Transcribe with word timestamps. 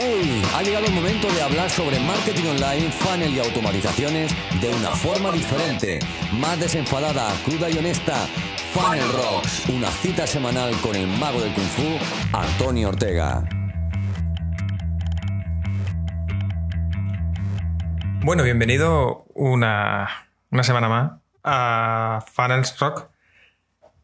¡Hey! 0.00 0.42
Ha 0.54 0.62
llegado 0.62 0.86
el 0.86 0.92
momento 0.92 1.26
de 1.32 1.42
hablar 1.42 1.68
sobre 1.68 1.98
marketing 1.98 2.44
online, 2.50 2.88
funnel 2.92 3.34
y 3.34 3.40
automatizaciones 3.40 4.32
de 4.60 4.68
una 4.68 4.90
forma 4.90 5.32
diferente, 5.32 5.98
más 6.34 6.60
desenfadada, 6.60 7.32
cruda 7.44 7.68
y 7.68 7.78
honesta. 7.78 8.14
Funnel 8.72 9.10
Rocks, 9.12 9.68
una 9.68 9.88
cita 9.88 10.24
semanal 10.24 10.72
con 10.82 10.94
el 10.94 11.08
mago 11.08 11.40
del 11.40 11.52
Kung 11.52 11.66
Fu, 11.66 11.98
Antonio 12.32 12.90
Ortega. 12.90 13.42
Bueno, 18.22 18.44
bienvenido 18.44 19.26
una, 19.34 20.08
una 20.52 20.62
semana 20.62 20.88
más 20.88 21.12
a 21.42 22.24
Funnels 22.32 22.78
Rock. 22.78 23.10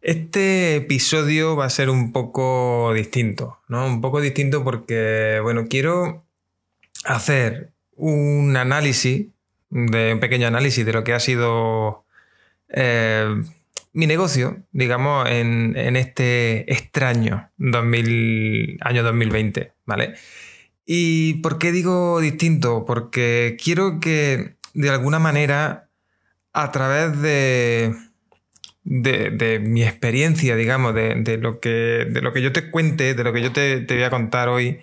Este 0.05 0.77
episodio 0.77 1.57
va 1.57 1.65
a 1.65 1.71
ser 1.71 1.89
un 1.89 2.13
poco 2.13 2.93
distinto, 2.93 3.63
¿no? 3.69 3.87
Un 3.87 4.03
poco 4.03 4.21
distinto 4.21 4.63
porque, 4.63 5.41
bueno, 5.43 5.65
quiero 5.67 6.27
hacer 7.07 7.73
un 7.97 8.55
análisis, 8.55 9.29
de, 9.71 10.13
un 10.13 10.21
pequeño 10.21 10.47
análisis 10.47 10.85
de 10.85 10.93
lo 10.93 11.05
que 11.05 11.15
ha 11.15 11.21
sido 11.21 12.05
eh, 12.69 13.45
mi 13.95 14.07
negocio, 14.07 14.59
digamos, 14.73 15.27
en, 15.31 15.75
este 15.97 16.71
extraño 16.71 17.49
2000, 17.57 18.81
año 18.83 19.03
2020, 19.05 19.73
¿vale? 19.87 20.17
¿Y 20.85 21.41
por 21.41 21.57
qué 21.57 21.73
digo 21.73 22.21
distinto? 22.21 22.85
Porque 22.85 23.57
quiero 23.59 24.01
que 24.01 24.57
de 24.75 24.91
alguna 24.91 25.19
manera, 25.19 25.89
a 26.53 26.71
través 26.73 27.23
de 27.23 27.95
de, 28.85 29.61
mi 29.61 29.83
experiencia, 29.83 30.57
digamos, 30.57 30.95
de, 30.95 31.39
lo 31.39 31.61
que, 31.61 32.07
de 32.09 32.21
lo 32.21 32.33
que 32.33 32.43
yo 32.43 32.53
te 32.53 32.71
cuente, 32.71 33.15
de 33.15 33.25
lo 33.25 33.33
que 33.33 33.43
yo 33.43 33.53
te, 33.53 33.85
voy 33.89 34.03
a 34.03 34.11
contar 34.11 34.49
hoy, 34.49 34.81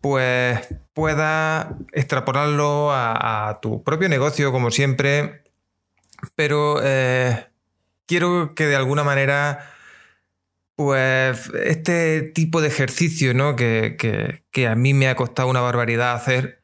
pues 0.00 0.58
pueda 0.92 1.78
extrapolarlo 1.92 2.90
a, 2.92 3.58
tu 3.62 3.82
propio 3.84 4.08
negocio, 4.08 4.52
como 4.52 4.70
siempre, 4.70 5.42
pero 6.34 6.80
eh, 6.82 7.46
quiero 8.06 8.54
que 8.54 8.66
de 8.66 8.76
alguna 8.76 9.04
manera, 9.04 9.70
pues 10.76 11.50
este 11.64 12.22
tipo 12.22 12.60
de 12.60 12.68
ejercicio, 12.68 13.32
¿no? 13.34 13.56
Que, 13.56 14.42
que 14.50 14.66
a 14.66 14.74
mí 14.74 14.94
me 14.94 15.08
ha 15.08 15.14
costado 15.14 15.48
una 15.48 15.60
barbaridad 15.60 16.14
hacer, 16.14 16.59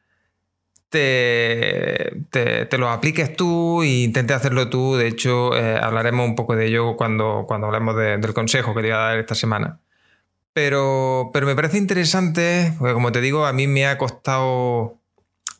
te, 0.89 2.11
te, 2.29 2.77
lo 2.77 2.89
apliques 2.89 3.35
tú 3.35 3.83
e 3.83 4.03
intentes 4.03 4.35
hacerlo 4.35 4.69
tú. 4.69 4.95
De 4.95 5.07
hecho, 5.07 5.55
eh, 5.57 5.77
hablaremos 5.81 6.27
un 6.27 6.35
poco 6.35 6.55
de 6.55 6.67
ello 6.67 6.95
cuando, 6.95 7.45
cuando 7.47 7.67
hablemos 7.67 7.95
del 7.95 8.33
consejo 8.33 8.73
que 8.73 8.81
te 8.81 8.87
voy 8.87 8.95
a 8.95 8.99
dar 8.99 9.19
esta 9.19 9.35
semana. 9.35 9.79
Pero, 10.53 11.29
pero 11.33 11.45
me 11.45 11.55
parece 11.55 11.77
interesante, 11.77 12.73
porque 12.79 12.93
como 12.93 13.11
te 13.11 13.21
digo, 13.21 13.45
a 13.45 13.53
mí 13.53 13.67
me 13.67 13.85
ha 13.85 13.97
costado 13.97 14.97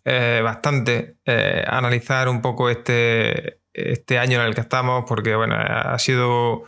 eh, 0.05 0.41
bastante 0.43 1.17
eh, 1.25 1.63
analizar 1.67 2.29
un 2.29 2.41
poco 2.41 2.69
este, 2.69 3.59
este 3.73 4.17
año 4.17 4.39
en 4.41 4.47
el 4.47 4.55
que 4.55 4.61
estamos, 4.61 5.05
porque 5.07 5.35
bueno, 5.35 5.55
ha 5.55 5.99
sido 5.99 6.63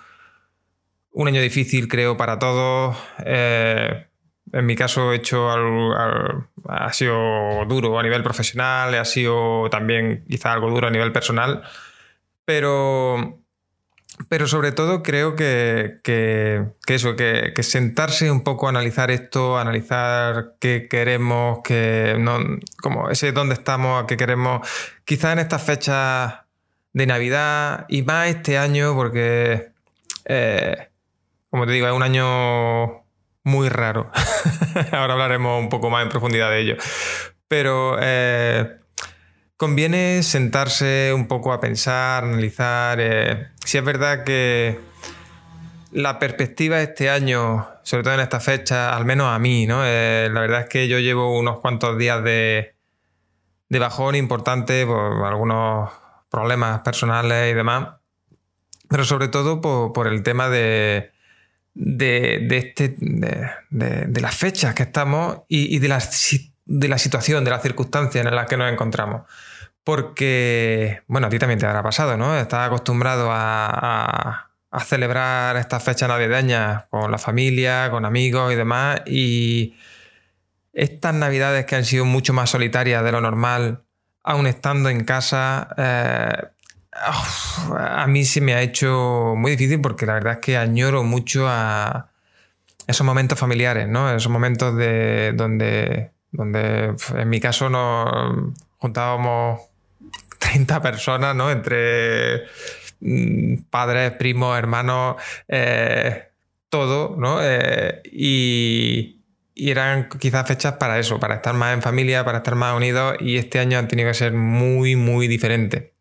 un 1.12 1.28
año 1.28 1.42
difícil, 1.42 1.88
creo, 1.88 2.18
para 2.18 2.38
todos. 2.38 2.98
En 4.52 4.66
mi 4.66 4.76
caso 4.76 5.14
he 5.14 5.18
hecho 5.18 5.50
ha 5.52 6.94
sido 6.94 7.66
duro 7.66 8.00
a 8.00 8.04
nivel 8.04 8.24
profesional, 8.24 8.94
ha 8.96 9.06
sido 9.06 9.70
también 9.70 10.24
quizá 10.30 10.54
algo 10.54 10.70
duro 10.70 10.88
a 10.88 10.92
nivel 10.92 11.12
personal, 11.12 11.64
pero, 12.46 13.42
pero 14.28 14.48
sobre 14.48 14.72
todo 14.72 15.04
creo 15.04 15.36
que, 15.36 16.02
eso, 16.88 17.16
que, 17.16 17.54
sentarse 17.64 18.32
un 18.32 18.44
poco 18.44 18.68
a 18.68 18.70
analizar 18.70 19.12
esto, 19.12 19.58
analizar 19.58 20.56
qué 20.60 20.88
queremos, 20.90 21.60
que 21.64 22.16
no, 22.20 22.40
como 22.82 23.10
ese 23.10 23.32
dónde 23.32 23.54
estamos, 23.54 24.06
qué 24.06 24.18
queremos, 24.18 24.68
quizá 25.06 25.34
en 25.34 25.40
estas 25.40 25.64
fechas 25.64 26.40
de 26.94 27.06
Navidad 27.06 27.86
y 27.88 28.02
más 28.02 28.30
este 28.30 28.58
año 28.58 28.96
porque, 28.96 29.72
eh, 30.26 30.90
como 31.50 31.66
te 31.66 31.74
digo, 31.74 31.88
es 31.88 31.94
un 31.94 32.04
año 32.04 33.04
muy 33.50 33.68
raro. 33.68 34.12
Ahora 34.92 35.14
hablaremos 35.14 35.60
un 35.60 35.70
poco 35.70 35.90
más 35.90 36.04
en 36.04 36.10
profundidad 36.10 36.50
de 36.52 36.62
ello. 36.62 36.76
Pero 37.48 37.98
eh, 38.00 38.78
conviene 39.58 40.24
sentarse 40.24 41.12
un 41.14 41.28
poco 41.28 41.52
a 41.52 41.60
pensar, 41.60 42.24
analizar. 42.24 43.00
Eh, 43.02 43.48
si 43.66 43.78
es 43.78 43.84
verdad 43.84 44.24
que 44.24 44.80
la 45.92 46.20
perspectiva 46.20 46.80
este 46.82 47.10
año, 47.10 47.68
sobre 47.84 48.04
todo 48.04 48.14
en 48.14 48.20
esta 48.20 48.40
fecha, 48.40 48.96
al 48.96 49.06
menos 49.06 49.28
a 49.28 49.40
mí, 49.40 49.66
¿no? 49.66 49.82
Eh, 49.84 50.30
la 50.32 50.42
verdad 50.42 50.62
es 50.62 50.70
que 50.70 50.88
yo 50.88 51.00
llevo 51.00 51.38
unos 51.38 51.60
cuantos 51.60 51.98
días 51.98 52.24
de, 52.24 52.76
de 53.68 53.80
bajón 53.80 54.16
importante 54.16 54.86
por 54.86 55.26
algunos 55.26 55.90
problemas 56.30 56.82
personales 56.82 57.52
y 57.52 57.56
demás. 57.56 57.96
Pero 58.88 59.04
sobre 59.06 59.28
todo 59.28 59.62
por 59.62 60.08
el 60.08 60.24
tema 60.24 60.50
de, 60.50 61.12
de, 61.80 62.46
este, 62.58 62.96
de, 63.00 64.22
las 64.22 64.36
fechas 64.36 64.76
que 64.76 64.84
estamos 64.84 65.40
y, 65.48 65.80
de, 65.80 65.88
la, 65.88 66.04
de 66.66 66.88
la 66.90 66.98
situación, 66.98 67.46
de 67.46 67.52
las 67.52 67.62
circunstancias 67.62 68.26
en 68.26 68.36
las 68.36 68.48
que 68.48 68.58
nos 68.58 68.72
encontramos. 68.72 69.22
Porque, 69.86 71.02
bueno, 71.08 71.28
a 71.28 71.30
ti 71.30 71.40
también 71.40 71.58
te 71.58 71.66
habrá 71.66 71.82
pasado, 71.82 72.18
¿no? 72.18 72.38
Estás 72.38 72.68
acostumbrado 72.68 73.30
a, 73.32 74.46
celebrar 74.86 75.58
estas 75.58 75.82
fechas 75.82 76.08
navideñas 76.10 76.84
con 76.92 77.10
la 77.10 77.18
familia, 77.18 77.90
con 77.90 78.06
amigos 78.06 78.52
y 78.54 78.56
demás. 78.56 79.02
Y 79.08 79.76
estas 80.74 81.16
navidades 81.16 81.66
que 81.66 81.76
han 81.76 81.86
sido 81.86 82.04
mucho 82.06 82.34
más 82.34 82.50
solitarias 82.50 83.04
de 83.04 83.12
lo 83.12 83.22
normal, 83.22 83.84
aún 84.22 84.46
estando 84.48 84.90
en 84.90 85.06
casa, 85.06 85.70
eh, 85.78 86.50
a 86.92 88.08
mí 88.08 88.26
se 88.26 88.42
me 88.42 88.54
ha 88.54 88.62
hecho 88.62 89.34
muy 89.38 89.52
difícil 89.52 89.80
porque 89.82 90.06
la 90.06 90.14
verdad 90.14 90.34
es 90.34 90.40
que 90.40 90.58
añoro 90.58 91.04
mucho 91.04 91.48
a 91.48 92.10
esos 92.88 93.06
momentos 93.06 93.38
familiares, 93.38 93.88
¿no? 93.88 94.14
Esos 94.14 94.32
momentos 94.32 94.76
de 94.76 95.34
donde, 95.36 96.12
donde 96.32 96.96
en 97.16 97.30
mi 97.30 97.40
caso 97.40 97.70
nos 97.70 98.56
juntábamos 98.78 99.62
30 100.40 100.82
personas, 100.82 101.36
¿no? 101.36 101.52
Entre 101.52 102.46
mm, 103.00 103.64
padres, 103.70 104.12
primos, 104.14 104.58
hermanos, 104.58 105.18
eh, 105.48 106.30
todo, 106.70 107.16
¿no? 107.18 107.40
Eh, 107.44 108.02
y, 108.12 109.22
y, 109.54 109.70
eran 109.70 110.10
quizás 110.10 110.48
fechas 110.48 110.74
para 110.74 110.98
eso, 110.98 111.20
para 111.20 111.36
estar 111.36 111.54
más 111.54 111.76
en 111.76 111.84
familia, 111.84 112.26
para 112.26 112.40
estar 112.40 112.56
más 112.56 112.76
unidos 112.76 113.18
y 113.20 113.38
este 113.38 113.60
año 113.60 113.78
han 113.78 113.88
tenido 113.88 114.10
que 114.10 114.16
ser 114.16 114.34
muy, 114.34 114.96
muy 114.96 115.28
diferentes. 115.28 115.92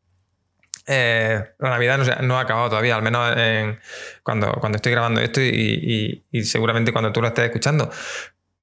Eh, 0.90 1.44
la 1.58 1.68
Navidad 1.68 2.22
no, 2.22 2.38
ha 2.38 2.40
acabado 2.40 2.70
todavía, 2.70 2.96
al 2.96 3.02
menos 3.02 3.30
cuando, 4.22 4.58
estoy 4.74 4.92
grabando 4.92 5.20
esto 5.20 5.42
y, 5.42 6.24
seguramente 6.44 6.92
cuando 6.92 7.12
tú 7.12 7.20
lo 7.20 7.28
estés 7.28 7.44
escuchando. 7.44 7.90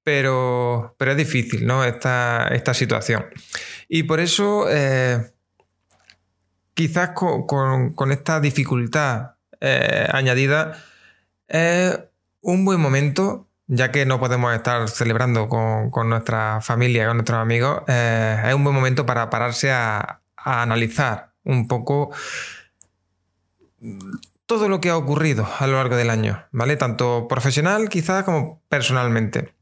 Pero, 0.04 0.96
es 1.00 1.18
difícil, 1.18 1.66
¿no? 1.68 1.84
Esta, 1.84 2.48
esta 2.48 2.74
situación. 2.74 3.28
Y 3.88 4.04
por 4.04 4.20
eso, 4.20 4.66
eh, 4.70 5.32
quizás 6.74 7.12
con, 7.12 8.12
esta 8.12 8.40
dificultad 8.40 9.36
eh, 9.62 10.08
añadida, 10.12 10.84
es 11.48 12.00
un 12.42 12.66
buen 12.66 12.80
momento, 12.80 13.48
ya 13.68 13.92
que 13.92 14.08
no 14.08 14.20
podemos 14.20 14.54
estar 14.56 14.90
celebrando 14.90 15.48
con, 15.48 16.10
nuestra 16.10 16.60
familia, 16.62 17.06
con 17.06 17.18
nuestros 17.18 17.40
amigos, 17.40 17.84
es 17.88 18.54
un 18.54 18.64
buen 18.64 18.76
momento 18.76 19.06
para 19.06 19.30
pararse 19.30 19.72
a 19.72 20.22
analizar 20.38 21.35
un 21.46 21.68
poco 21.68 22.12
todo 24.46 24.70
lo 24.70 24.80
que 24.80 24.90
ha 24.90 24.98
ocurrido 24.98 25.48
a 25.60 25.68
lo 25.68 25.74
largo 25.74 25.96
del 25.96 26.10
año, 26.10 26.46
¿vale? 26.52 26.76
Tanto 26.76 27.28
profesional 27.28 27.90
quizás 27.90 28.24
como 28.24 28.62
personalmente. 28.70 29.54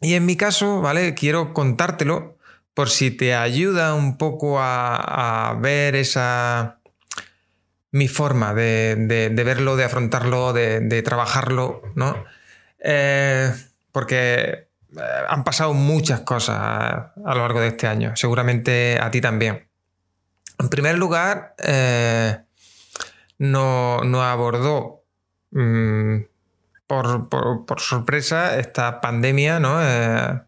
Y 0.00 0.14
en 0.14 0.26
mi 0.26 0.36
caso, 0.36 0.80
¿vale? 0.80 1.14
Quiero 1.14 1.54
contártelo 1.54 2.36
por 2.74 2.90
si 2.90 3.10
te 3.10 3.34
ayuda 3.34 3.94
un 3.94 4.18
poco 4.18 4.58
a, 4.60 5.56
ver 5.60 5.94
esa... 5.94 6.78
mi 7.90 8.08
forma 8.08 8.54
de, 8.54 9.30
verlo, 9.32 9.76
de 9.76 9.84
afrontarlo, 9.84 10.52
de, 10.52 11.02
trabajarlo, 11.02 11.82
¿no? 11.94 12.24
Eh, 12.80 13.52
porque 13.92 14.24
eh, 14.34 14.66
han 15.28 15.44
pasado 15.44 15.72
muchas 15.72 16.20
cosas 16.20 16.56
a 16.58 17.12
lo 17.34 17.40
largo 17.40 17.60
de 17.60 17.68
este 17.68 17.86
año, 17.86 18.16
seguramente 18.16 18.98
a 19.00 19.10
ti 19.10 19.20
también. 19.20 19.71
En 20.58 20.68
primer 20.68 20.98
lugar, 20.98 21.54
eh, 21.58 22.38
no, 23.38 24.00
abordó 24.22 25.04
mm, 25.50 26.18
por, 26.86 27.80
sorpresa 27.80 28.58
esta 28.58 29.00
pandemia, 29.00 29.60
¿no? 29.60 29.82
Eh, 29.82 30.40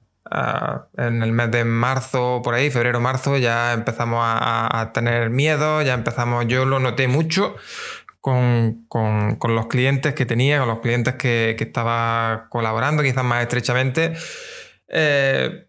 en 0.97 1.23
el 1.23 1.33
mes 1.33 1.51
de 1.51 1.65
marzo, 1.65 2.41
por 2.43 2.55
ahí, 2.55 2.71
febrero-marzo, 2.71 3.37
ya 3.37 3.73
empezamos 3.73 4.21
a, 4.23 4.91
tener 4.93 5.31
miedo, 5.31 5.83
ya 5.83 5.95
empezamos, 5.95 6.47
yo 6.49 6.65
lo 6.65 6.81
noté 6.81 7.09
mucho 7.09 7.57
con, 8.21 8.87
los 9.49 9.67
clientes 9.67 10.15
que 10.15 10.27
tenía, 10.27 10.59
con 10.61 10.69
los 10.69 10.81
clientes 10.81 11.15
que, 11.15 11.57
estaba 11.59 12.47
colaborando, 12.49 13.03
quizás 13.03 13.25
más 13.25 13.43
estrechamente. 13.43 14.15
Eh, 14.89 15.64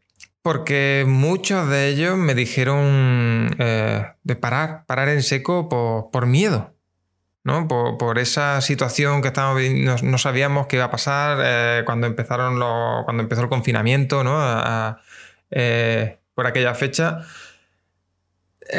Porque 0.46 1.06
muchos 1.08 1.68
de 1.70 1.88
ellos 1.88 2.16
me 2.18 2.36
dijeron 2.36 3.50
eh, 3.58 4.06
de 4.22 4.36
parar, 4.36 4.86
parar 4.86 5.10
en 5.10 5.24
seco 5.24 5.70
por, 5.70 6.28
miedo. 6.28 6.76
¿no? 7.44 7.68
Por, 7.68 8.20
esa 8.20 8.62
situación 8.62 9.24
que 9.24 9.30
estábamos 9.30 9.64
no, 9.74 9.96
no 10.04 10.18
sabíamos 10.20 10.68
qué 10.68 10.76
iba 10.76 10.86
a 10.86 10.92
pasar 10.92 11.40
eh, 11.42 11.82
cuando 11.84 12.06
empezaron 12.06 12.60
los, 12.60 13.06
cuando 13.06 13.24
empezó 13.24 13.42
el 13.42 13.50
confinamiento, 13.50 14.24
¿no? 14.24 14.40
Eh, 15.50 16.20
por 16.36 16.46
aquella 16.46 16.76
fecha. 16.76 17.22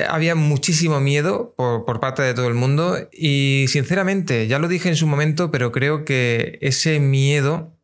había 0.08 0.36
muchísimo 0.36 1.00
miedo 1.00 1.52
por, 1.56 1.84
por, 1.84 1.98
parte 1.98 2.22
de 2.22 2.32
todo 2.32 2.46
el 2.46 2.54
mundo 2.54 2.96
y 3.10 3.64
sinceramente, 3.66 4.46
ya 4.46 4.60
lo 4.60 4.68
dije 4.68 4.88
en 4.88 4.94
su 4.94 5.08
momento, 5.08 5.50
pero 5.50 5.72
creo 5.72 6.04
que 6.04 6.60
ese 6.62 7.00
miedo 7.00 7.75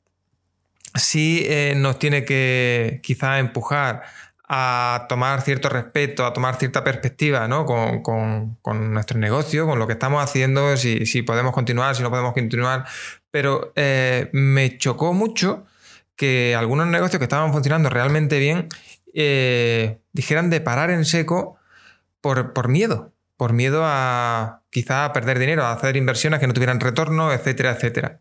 sí 0.94 1.44
eh, 1.46 1.74
nos 1.76 1.98
tiene 1.98 2.24
que 2.24 3.00
quizá 3.02 3.38
empujar 3.38 4.02
a 4.54 5.06
tomar 5.08 5.40
cierto 5.40 5.70
respeto, 5.70 6.26
a 6.26 6.32
tomar 6.34 6.56
cierta 6.56 6.84
perspectiva 6.84 7.48
¿no? 7.48 7.64
con, 7.64 8.58
nuestro 8.92 9.18
negocio, 9.18 9.66
con 9.66 9.78
lo 9.78 9.86
que 9.86 9.94
estamos 9.94 10.22
haciendo, 10.22 10.76
si, 10.76 11.22
podemos 11.22 11.54
continuar, 11.54 11.96
si 11.96 12.02
no 12.02 12.10
podemos 12.10 12.34
continuar. 12.34 12.84
Pero 13.30 13.72
eh, 13.76 14.28
me 14.32 14.76
chocó 14.76 15.14
mucho 15.14 15.64
que 16.16 16.54
algunos 16.54 16.86
negocios 16.86 17.18
que 17.18 17.24
estaban 17.24 17.50
funcionando 17.52 17.88
realmente 17.88 18.38
bien 18.38 18.68
eh, 19.14 20.00
dijeran 20.12 20.50
de 20.50 20.60
parar 20.60 20.90
en 20.90 21.06
seco 21.06 21.56
por, 22.20 22.52
por 22.52 22.68
miedo, 22.68 23.14
por 23.38 23.54
miedo 23.54 23.82
a 23.86 24.60
quizá 24.68 25.14
perder 25.14 25.38
dinero, 25.38 25.64
a 25.64 25.72
hacer 25.72 25.96
inversiones 25.96 26.40
que 26.40 26.46
no 26.46 26.52
tuvieran 26.52 26.78
retorno, 26.78 27.32
etcétera, 27.32 27.70
etcétera. 27.70 28.20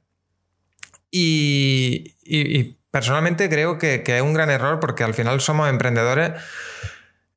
Y, 1.11 2.77
personalmente 2.89 3.49
creo 3.49 3.77
que, 3.77 4.03
es 4.05 4.21
un 4.21 4.33
gran 4.33 4.49
error 4.49 4.79
porque 4.79 5.03
al 5.03 5.13
final 5.13 5.41
somos 5.41 5.69
emprendedores. 5.69 6.31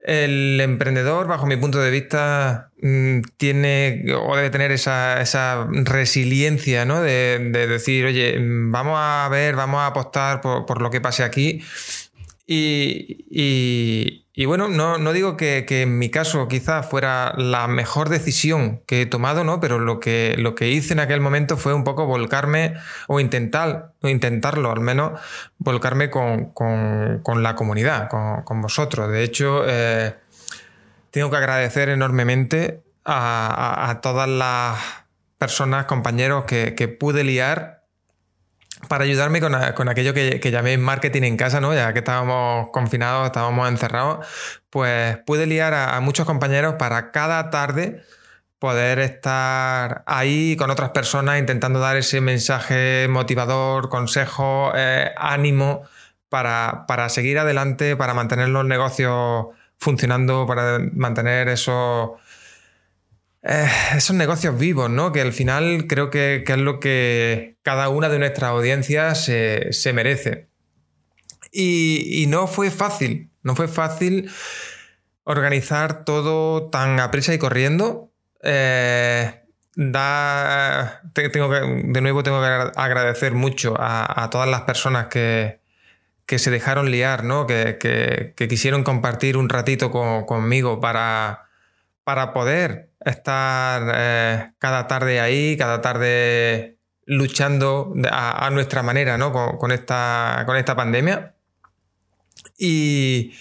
El 0.01 0.61
emprendedor, 0.61 1.27
bajo 1.27 1.47
mi 1.47 1.57
punto 1.57 1.81
de 1.81 1.91
vista, 1.91 2.71
mm, 2.83 3.21
tiene 3.39 4.05
o 4.15 4.37
debe 4.37 4.51
tener 4.51 4.71
esa, 4.71 5.67
resiliencia, 5.71 6.85
¿no? 6.85 7.01
De, 7.03 7.39
decir, 7.51 8.05
oye, 8.07 8.37
vamos 8.39 8.97
a 8.99 9.29
ver, 9.31 9.57
vamos 9.57 9.81
a 9.81 9.87
apostar 9.87 10.41
por, 10.41 10.81
lo 10.81 10.91
que 10.91 11.01
pase 11.01 11.25
aquí. 11.25 11.63
y, 12.47 13.25
y 13.31 14.24
bueno, 14.47 14.69
no, 14.69 15.13
digo 15.13 15.37
que, 15.37 15.65
en 15.69 15.97
mi 15.97 16.11
caso 16.11 16.49
quizás 16.49 16.87
fuera 16.87 17.35
la 17.37 17.69
mejor 17.69 18.09
decisión 18.09 18.83
que 18.85 19.03
he 19.03 19.07
tomado, 19.07 19.45
¿no? 19.45 19.61
Pero 19.61 19.79
lo 19.79 20.01
que, 20.01 20.35
lo 20.37 20.57
que 20.57 20.71
hice 20.71 20.93
en 20.93 20.99
aquel 20.99 21.21
momento 21.21 21.57
fue 21.57 21.73
un 21.73 21.85
poco 21.85 22.07
volcarme 22.07 22.75
o 23.07 23.21
intentar, 23.21 23.93
o 24.03 24.09
intentarlo 24.09 24.73
al 24.73 24.81
menos, 24.81 25.21
volcarme 25.59 26.11
con, 26.11 26.53
la 27.43 27.55
comunidad, 27.55 28.09
con, 28.09 28.61
vosotros. 28.61 29.09
De 29.09 29.23
hecho, 29.23 29.63
eh, 29.69 30.17
tengo 31.13 31.31
que 31.31 31.37
agradecer 31.37 31.89
enormemente 31.89 32.83
a, 33.05 34.01
todas 34.03 34.29
las 34.29 34.79
personas, 35.39 35.87
compañeros 35.87 36.45
que, 36.45 36.75
que 36.75 36.89
pude 36.89 37.23
liar 37.23 37.74
para 38.89 39.05
ayudarme 39.05 39.41
con, 39.41 39.55
aquello 39.89 40.15
que, 40.15 40.51
llamé 40.51 40.79
marketing 40.79 41.23
en 41.23 41.37
casa, 41.37 41.61
¿no? 41.61 41.75
Ya 41.75 41.93
que 41.93 42.01
estábamos 42.01 42.71
confinados, 42.73 43.27
estábamos 43.27 43.69
encerrados, 43.69 44.27
pues 44.71 45.19
pude 45.19 45.47
liar 45.47 45.75
a, 45.75 46.01
muchos 46.01 46.27
compañeros 46.27 46.75
para 46.79 47.11
cada 47.11 47.51
tarde 47.51 48.03
poder 48.59 48.99
estar 48.99 50.03
ahí 50.07 50.57
con 50.57 50.71
otras 50.71 50.91
personas 50.91 51.39
intentando 51.39 51.81
dar 51.81 51.97
ese 51.97 52.21
mensaje 52.21 53.07
motivador, 53.09 53.89
consejo, 53.91 54.73
eh, 54.75 55.13
ánimo 55.17 55.83
para, 56.29 56.87
para 56.87 57.09
seguir 57.09 57.39
adelante, 57.39 57.97
para 57.97 58.15
mantener 58.15 58.49
los 58.49 58.65
negocios 58.65 59.47
funcionando, 59.79 60.47
para 60.47 60.79
mantener 60.95 61.49
esos 61.49 62.13
eh, 63.47 63.69
esos 63.95 64.17
negocios 64.17 64.59
vivos, 64.59 64.89
¿no? 64.89 65.13
Que 65.13 65.21
al 65.21 65.35
final 65.35 65.87
creo 65.87 66.09
que, 66.09 66.45
es 66.47 66.59
lo 66.59 66.81
que 66.81 67.59
cada 67.63 67.91
una 67.91 68.09
de 68.09 68.19
nuestras 68.19 68.51
audiencias 68.51 69.23
se, 69.25 69.93
merece. 69.93 70.49
Y, 71.53 72.25
no 72.29 72.47
fue 72.47 72.71
fácil, 72.71 73.31
no 73.43 73.55
fue 73.55 73.69
fácil 73.69 74.31
organizar 75.25 76.05
todo 76.05 76.71
tan 76.71 76.99
a 77.01 77.11
prisa 77.11 77.35
y 77.35 77.39
corriendo. 77.39 78.11
Eh, 78.43 79.43
tengo 79.75 81.51
que, 81.51 81.83
de 81.85 82.01
nuevo 82.01 82.23
tengo 82.23 82.41
que 82.41 82.47
agradecer 82.47 83.35
mucho 83.35 83.75
a, 83.79 84.29
todas 84.31 84.49
las 84.49 84.63
personas 84.63 85.09
que, 85.09 85.61
se 86.27 86.51
dejaron 86.51 86.91
liar, 86.91 87.25
¿no? 87.25 87.47
que, 87.47 88.33
quisieron 88.49 88.85
compartir 88.85 89.37
un 89.37 89.51
ratito 89.51 89.91
conmigo 89.91 90.81
para, 90.81 91.45
para 92.05 92.33
poder 92.33 92.91
estar 93.05 93.93
eh, 93.95 94.53
cada 94.59 94.87
tarde 94.87 95.21
ahí, 95.21 95.57
cada 95.57 95.81
tarde 95.81 96.79
luchando 97.07 97.93
a, 98.11 98.49
nuestra 98.51 98.83
manera 98.83 99.19
¿no? 99.19 99.33
con, 99.33 99.73
esta, 99.73 100.45
con 100.47 100.57
esta 100.57 100.77
pandemia. 100.77 101.35
Y, 102.57 103.33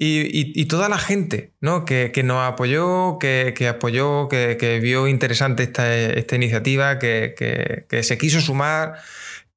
y, 0.00 0.64
toda 0.66 0.88
la 0.88 0.98
gente 0.98 1.52
¿no? 1.60 1.84
que, 1.84 2.12
nos 2.24 2.46
apoyó, 2.46 3.18
que, 3.18 3.68
apoyó, 3.68 4.28
que, 4.28 4.80
vio 4.82 5.08
interesante 5.08 5.64
esta, 5.64 6.36
iniciativa, 6.36 6.98
que, 6.98 8.00
se 8.02 8.18
quiso 8.18 8.40
sumar, 8.40 9.00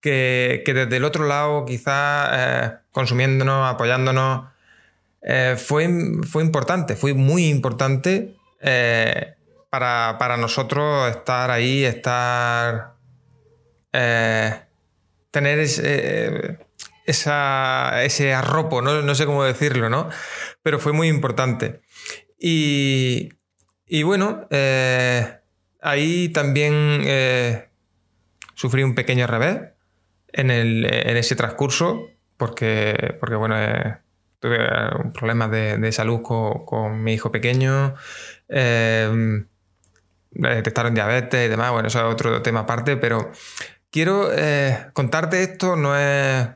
que, 0.02 0.64
desde 0.66 0.98
el 0.98 1.04
otro 1.04 1.28
lado 1.28 1.66
quizás 1.66 2.30
eh, 2.34 2.72
consumiéndonos, 2.92 3.70
apoyándonos, 3.70 4.51
eh, 5.22 5.56
fue, 5.58 5.88
fue 6.28 6.44
importante, 6.44 6.96
fue 6.96 7.14
muy 7.14 7.48
importante 7.48 8.36
eh, 8.62 9.34
para, 9.70 10.38
nosotros 10.38 11.10
estar 11.10 11.50
ahí, 11.52 11.84
estar. 11.84 12.96
Eh, 13.94 14.62
tener 15.32 15.60
ese, 15.60 16.60
ese 17.06 18.34
arropo, 18.34 18.82
¿no? 18.82 19.16
sé 19.16 19.26
cómo 19.26 19.44
decirlo, 19.44 19.90
¿no? 19.90 20.10
Pero 20.62 20.80
fue 20.80 20.92
muy 20.92 21.08
importante. 21.08 21.82
Y, 22.38 23.30
bueno, 24.04 24.48
eh, 24.50 25.40
ahí 25.82 26.30
también 26.30 27.06
sufrí 28.56 28.84
un 28.84 28.94
pequeño 28.96 29.26
revés 29.26 29.70
en, 30.34 30.52
ese 30.52 31.36
transcurso, 31.36 32.10
porque, 32.36 33.16
porque 33.20 33.36
bueno, 33.36 33.56
tuve 34.42 34.58
un 35.04 35.14
problema 35.14 35.48
de, 35.48 35.92
salud 35.92 36.22
con, 36.22 36.66
con, 36.66 37.04
mi 37.04 37.14
hijo 37.14 37.32
pequeño. 37.32 37.96
Em, 38.50 39.46
detectaron 40.32 40.96
diabetes 40.96 41.46
y 41.46 41.50
demás, 41.50 41.72
bueno, 41.72 41.88
eso 41.88 42.00
es 42.00 42.14
otro 42.14 42.42
tema 42.42 42.62
aparte, 42.62 42.98
pero 42.98 43.32
quiero 43.92 44.30
eh, 44.34 44.88
contarte 44.94 45.44
esto, 45.44 45.76
no 45.78 45.98
es... 45.98 46.48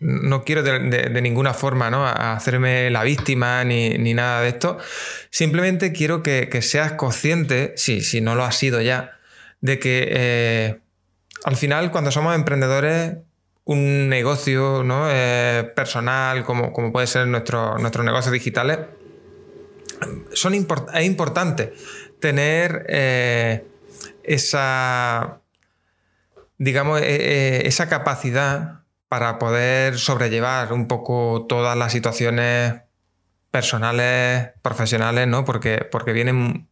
No 0.00 0.44
quiero 0.44 0.62
de, 0.62 1.20
ninguna 1.20 1.52
forma 1.52 1.90
¿no? 1.90 2.06
hacerme 2.06 2.88
la 2.88 3.02
víctima 3.02 3.64
ni, 3.64 3.98
nada 4.14 4.42
de 4.42 4.50
esto. 4.50 4.78
Simplemente 5.28 5.92
quiero 5.92 6.22
que, 6.22 6.62
seas 6.62 6.92
consciente, 6.92 7.72
sí, 7.76 8.00
si 8.00 8.20
no 8.20 8.36
lo 8.36 8.44
has 8.44 8.54
sido 8.54 8.80
ya, 8.80 9.18
de 9.60 9.80
que 9.80 10.08
eh, 10.12 10.78
al 11.42 11.56
final 11.56 11.90
cuando 11.90 12.12
somos 12.12 12.36
emprendedores 12.36 13.16
un 13.68 14.08
negocio 14.08 14.82
¿no? 14.82 15.08
Eh, 15.10 15.70
personal, 15.76 16.42
como, 16.42 16.72
como, 16.72 16.90
puede 16.90 17.06
ser 17.06 17.26
nuestro, 17.26 17.76
nuestros 17.76 18.02
negocios 18.02 18.32
digitales, 18.32 18.78
son 20.32 20.54
es 20.54 21.04
importante 21.04 21.74
tener 22.18 22.86
eh, 22.88 23.66
esa, 24.22 25.42
digamos, 26.56 27.02
eh, 27.02 27.66
esa 27.66 27.90
capacidad 27.90 28.84
para 29.06 29.38
poder 29.38 29.98
sobrellevar 29.98 30.72
un 30.72 30.88
poco 30.88 31.44
todas 31.46 31.76
las 31.76 31.92
situaciones 31.92 32.72
personales, 33.50 34.48
profesionales, 34.62 35.28
¿no? 35.28 35.44
Porque, 35.44 35.86
porque 35.90 36.12
vienen... 36.14 36.68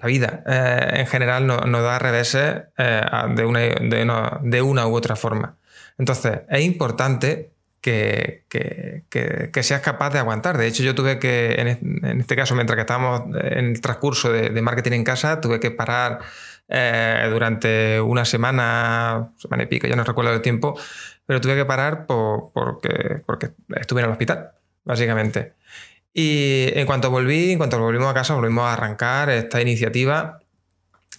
la 0.00 0.06
vida 0.06 0.42
en 0.46 1.06
general 1.06 1.46
nos 1.46 1.66
no 1.66 1.82
da 1.82 1.98
reveses 1.98 2.62
de, 2.76 3.44
una, 3.44 4.40
de, 4.42 4.62
una 4.62 4.86
u 4.86 4.94
otra 4.94 5.16
forma. 5.16 5.56
Entonces, 5.98 6.40
es 6.48 6.62
importante 6.62 7.54
que, 7.80 9.52
seas 9.62 9.80
capaz 9.80 10.10
de 10.10 10.18
aguantar. 10.18 10.56
De 10.58 10.66
hecho, 10.66 10.82
yo 10.82 10.94
tuve 10.94 11.18
que, 11.18 11.54
en, 11.58 12.20
este 12.20 12.36
caso, 12.36 12.54
mientras 12.54 12.76
que 12.76 12.80
estábamos 12.80 13.22
en 13.34 13.66
el 13.66 13.80
transcurso 13.80 14.32
de, 14.32 14.62
marketing 14.62 14.92
en 14.92 15.04
casa, 15.04 15.40
tuve 15.40 15.60
que 15.60 15.70
parar 15.70 16.20
eh, 16.68 17.28
durante 17.30 18.00
una 18.00 18.24
semana, 18.24 19.32
semana 19.36 19.64
y 19.64 19.66
pico, 19.66 19.86
ya 19.86 19.96
no 19.96 20.04
recuerdo 20.04 20.32
el 20.32 20.40
tiempo, 20.40 20.78
pero 21.26 21.40
tuve 21.40 21.56
que 21.56 21.64
parar 21.64 22.06
porque, 22.06 23.22
porque 23.26 23.50
estuve 23.76 24.00
en 24.00 24.06
el 24.06 24.12
hospital, 24.12 24.52
básicamente. 24.84 25.52
Y 26.16 26.68
en 26.74 26.86
cuanto 26.86 27.10
volví, 27.10 27.50
en 27.50 27.58
cuanto 27.58 27.76
volvimos 27.80 28.08
a 28.08 28.14
casa, 28.14 28.34
volvimos 28.34 28.64
a 28.64 28.74
arrancar 28.74 29.30
esta 29.30 29.60
iniciativa 29.60 30.38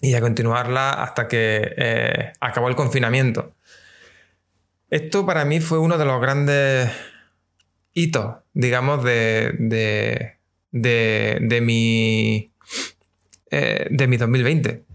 y 0.02 0.14
a 0.14 0.22
continuarla 0.22 0.92
hasta 0.92 1.28
que 1.28 1.74
eh, 1.76 2.34
acabó 2.40 2.70
el 2.70 2.78
confinamiento. 2.78 3.54
Esto 4.90 5.26
para 5.26 5.44
mí 5.44 5.60
fue 5.60 5.80
uno 5.80 5.98
de 5.98 6.06
los 6.06 6.22
grandes 6.22 6.90
hitos, 7.92 8.38
digamos, 8.54 9.04
de, 9.04 9.54
de, 9.60 10.38
de, 10.72 11.62
mi, 11.62 12.54
eh, 13.52 13.88
de 13.90 14.08
mi 14.08 14.16
2020. 14.16 14.86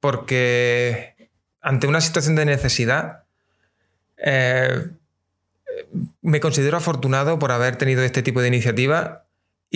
Porque 0.00 1.30
ante 1.60 1.86
una 1.86 2.00
situación 2.00 2.34
de 2.34 2.46
necesidad, 2.46 3.24
eh, 4.16 4.90
me 6.20 6.40
considero 6.40 6.78
afortunado 6.78 7.38
por 7.38 7.52
haber 7.52 7.76
tenido 7.76 8.02
este 8.02 8.22
tipo 8.22 8.40
de 8.40 8.48
iniciativa 8.48 9.25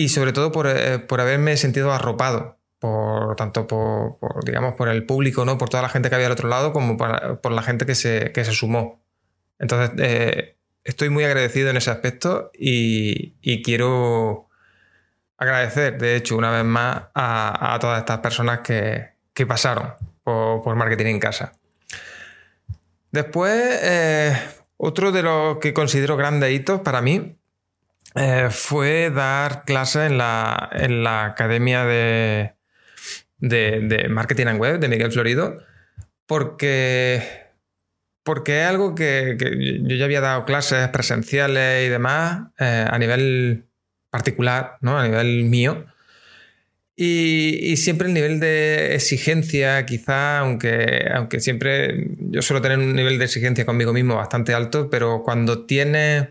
y 0.01 0.09
sobre 0.09 0.33
todo 0.33 0.51
por, 0.51 0.67
eh, 0.67 1.05
haberme 1.09 1.57
sentido 1.57 1.91
arropado, 1.93 2.57
por, 2.79 3.35
tanto 3.35 3.67
por, 3.67 4.17
digamos, 4.43 4.73
por 4.73 4.89
el 4.89 5.05
público, 5.05 5.45
¿no? 5.45 5.59
por 5.59 5.69
toda 5.69 5.83
la 5.83 5.89
gente 5.89 6.09
que 6.09 6.15
había 6.15 6.25
al 6.27 6.33
otro 6.33 6.49
lado, 6.49 6.73
como 6.73 6.97
por, 6.97 7.51
la 7.51 7.61
gente 7.61 7.85
que 7.85 7.93
se, 7.93 8.31
se 8.33 8.51
sumó. 8.51 9.03
Entonces, 9.59 9.91
eh, 9.99 10.57
estoy 10.83 11.09
muy 11.09 11.23
agradecido 11.23 11.69
en 11.69 11.77
ese 11.77 11.91
aspecto 11.91 12.49
y, 12.57 13.61
quiero 13.61 14.49
agradecer, 15.37 15.99
de 15.99 16.15
hecho, 16.15 16.35
una 16.35 16.49
vez 16.49 16.65
más 16.65 17.03
a, 17.13 17.77
todas 17.79 17.99
estas 17.99 18.19
personas 18.19 18.61
que, 18.61 19.11
pasaron 19.47 19.93
por, 20.23 20.75
marketing 20.75 21.05
en 21.05 21.19
casa. 21.19 21.53
Después, 23.11 23.79
eh, 23.83 24.35
otro 24.77 25.11
de 25.11 25.21
los 25.21 25.57
que 25.57 25.73
considero 25.73 26.17
grandes 26.17 26.51
hitos 26.51 26.81
para 26.81 27.01
mí 27.01 27.37
eh, 28.15 28.47
fue 28.51 29.09
dar 29.09 29.63
clases 29.63 30.11
en 30.11 30.17
la, 30.17 30.69
en 30.73 31.03
la 31.03 31.25
Academia 31.25 31.85
de, 31.85 32.55
de, 33.39 34.07
Marketing 34.09 34.47
and 34.47 34.59
Web 34.59 34.79
de 34.79 34.89
Miguel 34.89 35.11
Florido, 35.11 35.57
porque, 36.25 37.21
porque 38.23 38.61
es 38.61 38.67
algo 38.67 38.95
que, 38.95 39.37
yo 39.83 39.95
ya 39.95 40.05
había 40.05 40.21
dado 40.21 40.45
clases 40.45 40.89
presenciales 40.89 41.87
y 41.87 41.89
demás 41.89 42.49
eh, 42.59 42.85
a 42.89 42.97
nivel 42.97 43.65
particular, 44.09 44.77
¿no? 44.81 44.97
a 44.97 45.07
nivel 45.07 45.45
mío. 45.45 45.85
Y, 46.95 47.77
siempre 47.77 48.07
el 48.07 48.13
nivel 48.13 48.39
de 48.39 48.93
exigencia, 48.93 49.85
quizá, 49.85 50.39
aunque, 50.39 51.09
aunque 51.13 51.39
siempre 51.39 52.09
yo 52.19 52.41
suelo 52.41 52.61
tener 52.61 52.77
un 52.77 52.93
nivel 52.93 53.17
de 53.17 53.25
exigencia 53.25 53.65
conmigo 53.65 53.93
mismo 53.93 54.15
bastante 54.15 54.53
alto, 54.53 54.89
pero 54.89 55.23
cuando 55.23 55.65
tienes 55.65 56.27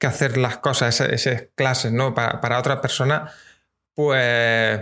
que 0.00 0.06
hacer 0.06 0.38
las 0.38 0.58
cosas, 0.58 1.00
esas, 1.00 1.48
clases, 1.54 1.92
¿no? 1.92 2.14
Para, 2.14 2.58
otras 2.58 2.80
personas, 2.80 3.32
pues 3.94 4.80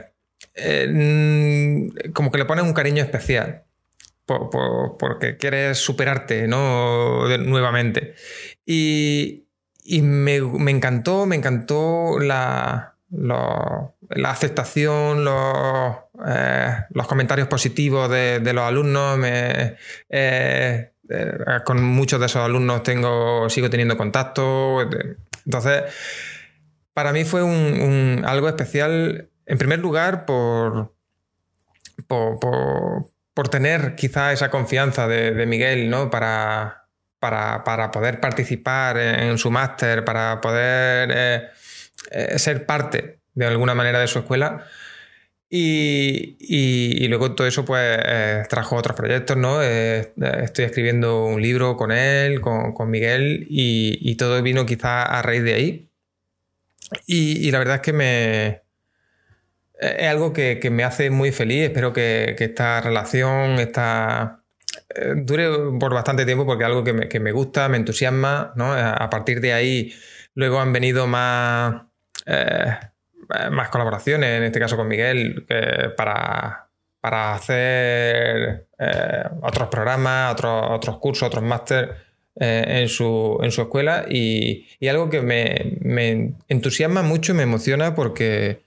eh, 0.55 0.89
mm, 0.89 2.13
como 2.13 2.31
que 2.31 2.39
le 2.39 2.45
pones 2.45 2.65
un 2.65 2.73
cariño 2.73 3.03
especial. 3.03 3.65
porque 4.27 5.37
quieres 5.39 5.79
superarte, 5.79 6.47
¿no? 6.47 7.27
nuevamente. 7.39 8.15
Y, 8.65 9.45
me, 10.03 10.41
me 10.41 10.71
encantó, 10.71 11.27
me 11.27 11.37
encantó 11.37 12.19
la, 12.21 12.95
la 13.11 14.31
aceptación, 14.31 15.25
los, 15.25 15.97
eh, 16.27 16.75
los, 16.91 17.07
comentarios 17.09 17.49
positivos 17.49 18.09
de, 18.11 18.53
los 18.53 18.65
alumnos. 18.65 19.19
Me, 19.19 19.77
eh, 20.09 20.93
eh, 21.09 21.61
con 21.65 21.83
muchos 21.83 22.21
de 22.21 22.27
esos 22.27 22.43
alumnos 22.43 22.83
tengo, 22.83 23.49
sigo 23.51 23.71
teniendo 23.71 23.97
contacto. 23.97 24.83
Entonces, 25.45 25.83
para 26.93 27.13
mí 27.13 27.25
fue 27.25 27.43
un, 27.43 28.25
algo 28.27 28.49
especial, 28.49 29.31
en 29.47 29.59
primer 29.59 29.79
lugar, 29.79 30.25
por, 30.27 30.95
por, 32.07 33.49
tener 33.51 33.95
quizá 33.95 34.33
esa 34.33 34.51
confianza 34.51 35.07
de, 35.07 35.47
Miguel, 35.47 35.89
¿no? 35.89 36.11
Para, 36.11 36.89
para, 37.21 37.91
poder 37.93 38.21
participar 38.21 38.99
en, 38.99 39.39
su 39.39 39.51
máster, 39.51 40.05
para 40.05 40.41
poder 40.41 41.53
ser 42.37 42.67
parte 42.67 43.21
de 43.35 43.47
alguna 43.47 43.75
manera 43.75 44.01
de 44.01 44.09
su 44.09 44.19
escuela. 44.19 44.67
Y, 45.51 47.09
luego 47.09 47.35
todo 47.35 47.47
eso 47.47 47.65
pues 47.65 47.99
eh, 48.05 48.43
trajo 48.49 48.77
otros 48.77 48.97
proyectos, 48.97 49.37
¿no? 49.37 49.63
Eh, 49.63 50.13
estoy 50.43 50.67
escribiendo 50.67 51.25
un 51.25 51.41
libro 51.41 51.77
con 51.77 51.91
él, 51.91 52.41
con, 52.41 52.91
Miguel, 52.91 53.47
y, 53.49 54.15
todo 54.17 54.43
vino 54.43 54.67
quizá 54.67 55.03
a 55.05 55.23
raíz 55.23 55.43
de 55.43 55.55
ahí. 55.55 55.91
Y, 57.07 57.51
la 57.51 57.59
verdad 57.59 57.77
es 57.77 57.83
que 57.83 57.93
me... 57.93 58.63
Es 59.81 60.09
algo 60.09 60.33
que, 60.33 60.61
me 60.71 60.85
hace 60.85 61.11
muy 61.11 61.33
feliz, 61.33 61.65
espero 61.65 61.93
que, 61.93 62.37
esta 62.39 62.81
relación, 62.81 63.59
esta, 63.61 64.43
eh, 64.95 65.15
dure 65.17 65.49
por 65.79 65.95
bastante 65.95 66.27
tiempo 66.27 66.45
porque 66.47 66.65
es 66.65 66.69
algo 66.69 66.85
que 66.85 66.93
me, 66.93 67.09
que 67.09 67.21
me 67.21 67.33
gusta, 67.33 67.69
me 67.69 67.77
entusiasma, 67.79 68.53
¿no? 68.57 68.73
A 68.73 69.09
partir 69.11 69.41
de 69.41 69.53
ahí 69.53 69.95
luego 70.35 70.61
han 70.61 70.73
venido 70.73 71.07
más... 71.07 71.83
Eh, 73.35 73.51
más 73.51 73.69
colaboraciones, 73.69 74.39
en 74.39 74.45
este 74.45 74.59
caso 74.59 74.77
con 74.77 74.89
Miguel, 74.89 75.45
para, 75.97 76.71
para 77.01 77.35
hacer 77.35 78.69
eh, 78.79 79.25
otros 79.43 79.69
programas, 79.69 80.33
otros, 80.33 80.67
otros 80.71 80.99
cursos, 80.99 81.29
otros 81.29 81.45
máster 81.45 81.95
eh, 82.41 82.65
en, 82.81 82.89
su, 82.89 83.39
en, 83.43 83.51
su, 83.51 83.63
escuela. 83.63 84.07
Y, 84.09 84.67
algo 84.89 85.11
que 85.11 85.21
me, 85.21 85.77
me, 85.81 86.35
entusiasma 86.49 87.03
mucho 87.03 87.35
me 87.35 87.43
emociona 87.43 87.95
porque, 87.95 88.63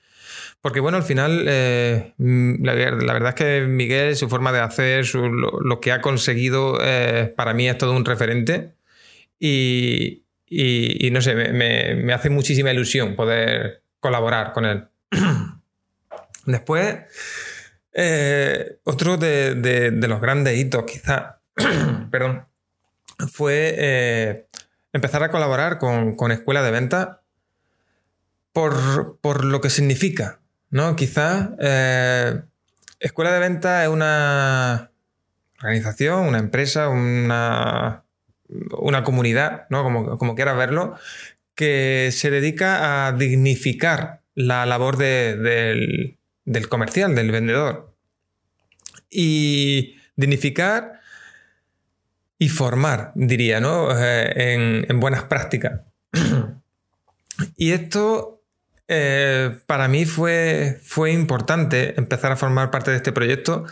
porque 0.62 0.80
bueno, 0.80 0.98
al 0.98 1.04
final 1.04 1.46
la, 1.46 3.14
verdad 3.14 3.30
es 3.30 3.36
que 3.36 3.62
Miguel, 3.62 4.16
su 4.16 4.30
forma 4.30 4.52
de 4.52 4.60
hacer, 4.60 5.06
lo, 5.16 5.80
que 5.80 5.92
ha 5.92 6.02
conseguido, 6.02 6.78
para 7.36 7.54
mí 7.56 7.68
es 7.68 7.78
todo 7.80 7.94
un 7.94 8.06
referente. 8.06 8.74
Y, 9.40 10.24
y, 10.46 11.10
no 11.12 11.22
sé, 11.22 11.34
me, 11.34 11.96
me 11.96 12.14
hace 12.14 12.30
muchísima 12.30 12.72
ilusión 12.72 13.16
poder 13.16 13.81
colaborar 14.02 14.52
con 14.52 14.66
él. 14.66 14.90
Después, 16.46 16.98
eh, 17.94 18.80
otro 18.84 19.16
de, 19.16 19.92
los 20.08 20.20
grandes 20.20 20.58
hitos, 20.58 20.84
quizá, 20.84 21.40
perdón, 22.12 22.46
fue 23.32 23.76
eh, 23.78 24.48
empezar 24.92 25.24
a 25.24 25.32
colaborar 25.32 25.78
con, 25.78 26.18
con 26.18 26.32
escuela 26.32 26.62
de 26.62 26.72
venta 26.72 27.22
por, 28.54 29.46
lo 29.46 29.62
que 29.62 29.70
significa, 29.70 30.40
¿no? 30.70 30.96
Quizá 30.96 31.56
eh, 31.60 32.42
escuela 33.00 33.32
de 33.32 33.40
venta 33.40 33.84
es 33.84 33.90
una 33.90 34.92
organización, 35.60 36.28
una 36.28 36.40
empresa, 36.40 36.90
una, 36.90 38.04
una 38.78 39.04
comunidad, 39.04 39.68
¿no? 39.70 39.84
Como, 39.84 40.18
como 40.18 40.36
quieras 40.36 40.58
verlo, 40.58 40.98
que 41.56 42.10
se 42.12 42.30
dedica 42.30 43.08
a 43.08 43.12
dignificar 43.14 44.22
la 44.36 44.66
labor 44.66 44.98
del, 44.98 46.18
comercial, 46.70 47.16
del 47.16 47.32
vendedor. 47.32 47.96
Y 49.10 49.98
dignificar 50.16 51.02
y 52.38 52.50
formar, 52.50 53.12
diría, 53.16 53.60
¿no? 53.60 53.90
Eh, 53.98 54.86
en, 54.88 55.00
buenas 55.00 55.24
prácticas. 55.24 55.82
y 57.58 57.72
esto 57.72 58.44
eh, 58.88 59.60
para 59.68 59.88
mí 59.88 60.06
fue, 60.06 60.80
fue 60.84 61.12
importante 61.12 61.94
empezar 61.98 62.32
a 62.32 62.38
formar 62.38 62.72
parte 62.72 62.92
de 62.92 62.98
este 62.98 63.12
proyecto 63.12 63.66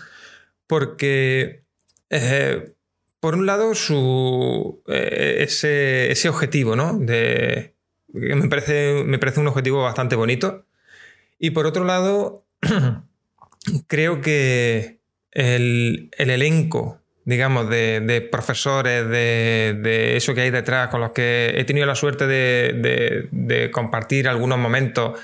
porque 0.67 1.63
eh, 2.09 2.73
por 3.19 3.35
un 3.35 3.45
lado, 3.45 3.75
su, 3.75 4.81
ese, 4.87 6.29
objetivo, 6.29 6.75
¿no? 6.75 6.97
De, 6.97 7.75
me 8.13 8.47
parece, 8.47 9.03
me 9.05 9.19
parece 9.19 9.39
un 9.39 9.47
objetivo 9.47 9.83
bastante 9.83 10.15
bonito. 10.15 10.65
Y 11.37 11.51
por 11.51 11.65
otro 11.65 11.83
lado, 11.83 12.45
creo 13.87 14.21
que 14.21 14.99
el, 15.31 16.11
elenco, 16.17 17.01
digamos, 17.25 17.69
de, 17.69 18.27
profesores, 18.31 19.07
de, 19.09 20.15
eso 20.15 20.33
que 20.33 20.41
hay 20.41 20.51
detrás, 20.51 20.89
con 20.89 21.01
los 21.01 21.11
que 21.11 21.53
he 21.55 21.65
tenido 21.65 21.85
la 21.85 21.95
suerte 21.95 22.25
de, 22.25 23.69
compartir 23.73 24.29
algunos 24.29 24.59
momentos 24.59 25.19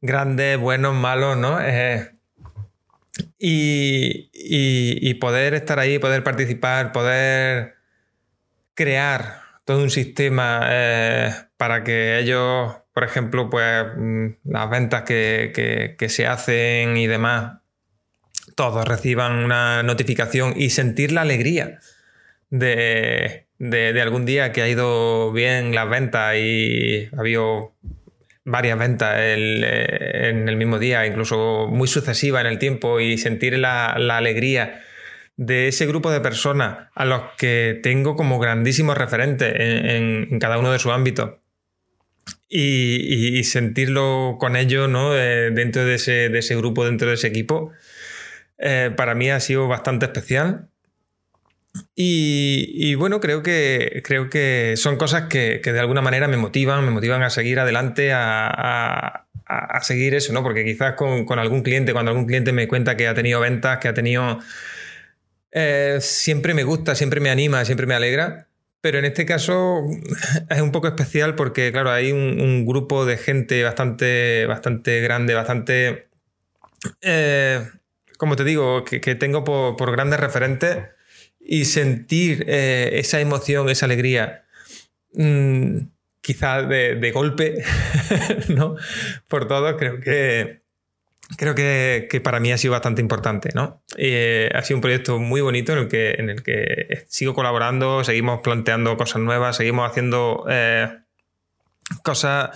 grandes, 0.00 0.58
buenos, 0.58 0.94
malos, 0.94 1.36
¿no? 1.36 1.60
Eh, 1.60 2.19
y, 3.38 5.14
poder 5.14 5.54
estar 5.54 5.78
ahí, 5.78 5.98
poder 5.98 6.22
participar, 6.24 6.92
poder 6.92 7.76
crear 8.74 9.40
todo 9.64 9.82
un 9.82 9.90
sistema 9.90 10.62
eh, 10.70 11.32
para 11.56 11.84
que 11.84 12.18
ellos, 12.18 12.74
por 12.92 13.04
ejemplo, 13.04 13.50
pues 13.50 13.84
mm, 13.96 14.26
las 14.44 14.70
ventas 14.70 15.02
que, 15.02 16.06
se 16.08 16.26
hacen 16.26 16.96
y 16.96 17.06
demás, 17.06 17.58
todos 18.56 18.86
reciban 18.86 19.44
una 19.44 19.82
notificación 19.82 20.54
y 20.56 20.70
sentir 20.70 21.12
la 21.12 21.22
alegría 21.22 21.78
de, 22.50 23.46
algún 24.02 24.26
día 24.26 24.52
que 24.52 24.62
ha 24.62 24.68
ido 24.68 25.32
bien 25.32 25.74
las 25.74 25.88
ventas 25.88 26.36
y 26.36 27.08
ha 27.16 27.20
habido 27.20 27.74
varias 28.50 28.78
ventas 28.78 29.16
en 29.18 30.48
el 30.48 30.56
mismo 30.56 30.78
día, 30.78 31.06
incluso 31.06 31.68
muy 31.68 31.88
sucesiva 31.88 32.40
en 32.40 32.46
el 32.46 32.58
tiempo 32.58 33.00
y 33.00 33.18
sentir 33.18 33.58
la 33.58 33.94
alegría 33.94 34.82
de 35.40 35.68
ese 35.68 35.86
grupo 35.86 36.10
de 36.10 36.20
personas 36.20 36.90
a 36.94 37.06
los 37.06 37.22
que 37.38 37.80
tengo 37.82 38.14
como 38.14 38.38
grandísimos 38.38 38.98
referentes 38.98 39.50
en, 39.56 40.38
cada 40.38 40.58
uno 40.58 40.70
de 40.70 40.78
sus 40.78 40.92
ámbitos. 40.92 41.38
y, 42.46 43.42
sentirlo 43.44 44.36
con 44.38 44.54
ellos 44.54 44.88
¿no? 44.90 45.16
Eh, 45.16 45.50
dentro 45.50 45.86
de 45.86 45.94
ese, 45.94 46.28
de 46.28 46.40
ese, 46.40 46.56
grupo, 46.56 46.84
dentro 46.84 47.08
de 47.08 47.14
ese 47.14 47.28
equipo, 47.28 47.72
eh, 48.58 48.90
para 48.94 49.14
mí 49.14 49.30
ha 49.30 49.40
sido 49.40 49.66
bastante 49.66 50.04
especial. 50.04 50.68
Y, 51.94 52.94
bueno, 52.96 53.20
creo 53.20 53.42
que, 53.42 54.02
creo 54.04 54.28
que 54.28 54.74
son 54.76 54.96
cosas 54.96 55.24
que, 55.28 55.60
de 55.62 55.80
alguna 55.80 56.00
manera 56.02 56.28
me 56.28 56.36
motivan, 56.36 56.84
me 56.84 56.90
motivan 56.90 57.22
a 57.22 57.30
seguir 57.30 57.60
adelante, 57.60 58.12
a, 58.12 59.26
seguir 59.82 60.14
eso, 60.14 60.32
¿no? 60.32 60.42
Porque 60.42 60.64
quizás 60.64 60.94
con, 60.94 61.38
algún 61.38 61.62
cliente, 61.62 61.92
cuando 61.92 62.10
algún 62.10 62.26
cliente 62.26 62.52
me 62.52 62.68
cuenta 62.68 62.96
que 62.96 63.08
ha 63.08 63.14
tenido 63.14 63.40
ventas, 63.40 63.78
que 63.78 63.88
ha 63.88 63.94
tenido... 63.94 64.38
Eh, 65.52 65.98
siempre 66.00 66.54
me 66.54 66.62
gusta, 66.62 66.94
siempre 66.94 67.20
me 67.20 67.30
anima, 67.30 67.64
siempre 67.64 67.86
me 67.86 67.94
alegra. 67.94 68.48
Pero 68.80 68.98
en 68.98 69.04
este 69.04 69.26
caso 69.26 69.82
es 70.50 70.60
un 70.60 70.72
poco 70.72 70.88
especial 70.88 71.34
porque, 71.34 71.70
claro, 71.72 71.90
hay 71.90 72.12
un, 72.12 72.66
grupo 72.66 73.04
de 73.04 73.16
gente 73.16 73.62
bastante, 73.62 74.46
bastante 74.46 75.00
grande, 75.00 75.34
bastante... 75.34 76.08
Eh, 77.02 77.60
como 78.16 78.36
te 78.36 78.44
digo, 78.44 78.84
que, 78.84 79.14
tengo 79.14 79.44
por, 79.44 79.92
grandes 79.92 80.20
referentes 80.20 80.78
y 81.40 81.64
sentir 81.64 82.44
eh, 82.46 82.90
esa 82.94 83.20
emoción, 83.20 83.68
esa 83.68 83.86
alegría, 83.86 84.44
mm, 85.14 85.78
quizás 86.20 86.68
de, 86.68 87.10
golpe, 87.12 87.64
¿no? 88.48 88.76
Por 89.26 89.48
todo, 89.48 89.76
creo 89.76 90.00
que, 90.00 90.62
creo 91.36 91.54
que, 91.54 92.20
para 92.22 92.40
mí 92.40 92.52
ha 92.52 92.58
sido 92.58 92.72
bastante 92.72 93.00
importante, 93.00 93.50
¿no? 93.54 93.82
Eh, 93.96 94.50
ha 94.54 94.62
sido 94.62 94.76
un 94.76 94.82
proyecto 94.82 95.18
muy 95.18 95.40
bonito 95.40 95.72
en 95.72 95.78
el, 95.78 95.88
que, 95.88 96.12
en 96.12 96.30
el 96.30 96.42
que 96.42 97.04
sigo 97.08 97.34
colaborando, 97.34 98.04
seguimos 98.04 98.40
planteando 98.42 98.96
cosas 98.96 99.22
nuevas, 99.22 99.56
seguimos 99.56 99.90
haciendo 99.90 100.44
eh, 100.48 100.88
cosas 102.02 102.50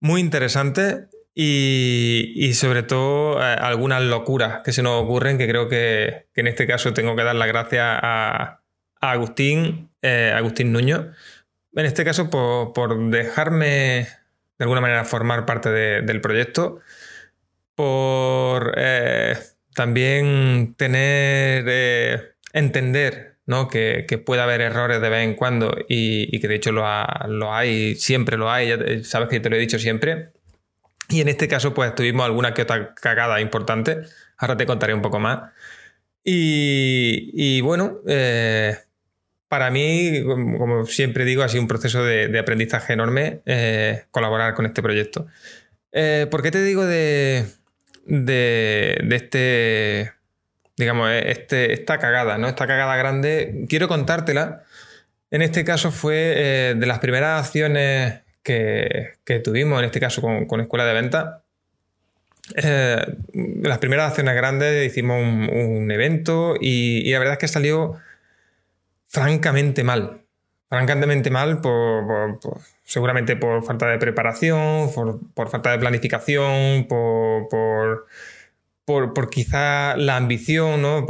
muy 0.00 0.20
interesantes 0.20 1.11
y, 1.34 2.52
sobre 2.54 2.82
todo 2.82 3.40
eh, 3.40 3.56
algunas 3.58 4.02
locuras 4.02 4.62
que 4.62 4.72
se 4.72 4.82
nos 4.82 5.02
ocurren, 5.02 5.38
que 5.38 5.48
creo 5.48 5.68
que, 5.68 6.26
en 6.34 6.46
este 6.46 6.66
caso 6.66 6.92
tengo 6.92 7.16
que 7.16 7.24
dar 7.24 7.34
las 7.36 7.48
gracias 7.48 7.84
a, 8.02 8.58
Agustín, 9.00 9.90
eh, 10.02 10.32
Agustín 10.34 10.72
Nuño, 10.72 11.12
en 11.74 11.86
este 11.86 12.04
caso 12.04 12.30
por, 12.30 13.10
dejarme 13.10 14.06
de 14.58 14.64
alguna 14.64 14.80
manera 14.80 15.04
formar 15.04 15.44
parte 15.44 15.70
del 15.70 16.20
proyecto, 16.20 16.80
por 17.74 18.74
eh, 18.76 19.36
también 19.74 20.74
tener, 20.76 22.36
entender 22.52 23.38
¿no? 23.46 23.66
que, 23.68 24.04
que 24.06 24.18
puede 24.18 24.42
haber 24.42 24.60
errores 24.60 25.00
de 25.00 25.08
vez 25.08 25.24
en 25.24 25.34
cuando 25.34 25.74
y, 25.88 26.38
que 26.38 26.46
de 26.46 26.54
hecho 26.54 26.70
lo, 26.70 26.84
lo 27.26 27.54
hay, 27.54 27.96
siempre 27.96 28.36
lo 28.36 28.50
hay, 28.50 29.02
sabes 29.02 29.28
que 29.28 29.40
te 29.40 29.50
lo 29.50 29.56
he 29.56 29.60
dicho 29.60 29.80
siempre 29.80 30.32
y 31.12 31.20
en 31.20 31.28
este 31.28 31.48
caso, 31.48 31.74
pues 31.74 31.94
tuvimos 31.94 32.24
alguna 32.24 32.54
que 32.54 32.62
otra 32.62 32.94
cagada 32.94 33.40
importante. 33.40 34.02
Ahora 34.38 34.56
te 34.56 34.66
contaré 34.66 34.94
un 34.94 35.02
poco 35.02 35.20
más. 35.20 35.52
Y, 36.24 37.60
bueno, 37.62 38.00
eh, 38.06 38.78
para 39.48 39.70
mí, 39.70 40.22
como 40.24 40.86
siempre 40.86 41.24
digo, 41.24 41.42
ha 41.42 41.48
sido 41.48 41.62
un 41.62 41.68
proceso 41.68 42.04
de, 42.04 42.38
aprendizaje 42.38 42.92
enorme 42.92 43.42
eh, 43.44 44.04
colaborar 44.10 44.54
con 44.54 44.66
este 44.66 44.82
proyecto. 44.82 45.26
Eh, 45.92 46.26
¿Por 46.30 46.42
qué 46.42 46.50
te 46.50 46.62
digo 46.62 46.86
de, 46.86 47.44
de, 48.06 49.04
este, 49.10 50.12
digamos, 50.76 51.10
este, 51.10 51.72
esta 51.72 51.98
cagada, 51.98 52.38
¿no? 52.38 52.48
Esta 52.48 52.66
cagada 52.66 52.96
grande, 52.96 53.66
quiero 53.68 53.88
contártela. 53.88 54.62
En 55.30 55.42
este 55.42 55.64
caso 55.64 55.90
fue 55.90 56.74
de 56.76 56.86
las 56.86 56.98
primeras 56.98 57.46
acciones 57.46 58.22
que, 58.42 59.40
tuvimos, 59.42 59.78
en 59.78 59.86
este 59.86 60.00
caso 60.00 60.20
con, 60.22 60.60
Escuela 60.60 60.84
de 60.84 60.94
Venta. 60.94 61.44
Eh, 62.56 62.96
las 63.62 63.78
primeras 63.78 64.08
acciones 64.08 64.34
grandes 64.34 64.86
hicimos 64.86 65.18
un, 65.20 65.90
evento 65.90 66.54
y, 66.60 67.10
la 67.12 67.18
verdad 67.18 67.34
es 67.34 67.38
que 67.38 67.48
salió 67.48 67.96
francamente 69.08 69.84
mal. 69.84 70.22
Francamente 70.68 71.30
mal, 71.30 71.60
por, 71.60 72.40
seguramente 72.84 73.36
por 73.36 73.62
falta 73.62 73.86
de 73.88 73.98
preparación, 73.98 74.90
por, 74.92 75.50
falta 75.50 75.70
de 75.70 75.78
planificación, 75.78 76.86
por, 76.88 78.06
por, 78.84 79.30
quizá 79.30 79.96
la 79.96 80.16
ambición, 80.16 80.80
¿no? 80.80 81.06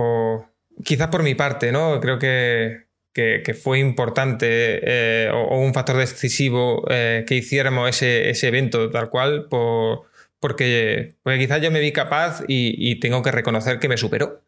Quizás 0.85 1.09
por 1.09 1.23
mi 1.23 1.37
parte, 1.37 1.71
¿no? 1.71 2.01
Creo 2.01 2.18
que, 2.18 2.87
que, 3.12 3.55
fue 3.55 3.79
importante 3.79 4.46
eh, 4.48 5.31
o, 5.33 5.59
un 5.59 5.75
factor 5.75 5.96
decisivo 5.96 6.85
eh, 6.90 7.25
que 7.27 7.35
hiciéramos 7.35 7.88
ese, 7.88 8.46
evento 8.46 8.90
tal 8.90 9.11
cual, 9.11 9.46
por, 9.48 10.05
porque, 10.40 11.14
porque 11.22 11.38
quizás 11.38 11.61
yo 11.61 11.70
me 11.70 11.81
vi 11.81 11.92
capaz 11.92 12.42
y, 12.48 12.98
tengo 13.01 13.22
que 13.22 13.31
reconocer 13.31 13.79
que 13.79 13.88
me 13.88 13.96
superó. 13.96 14.42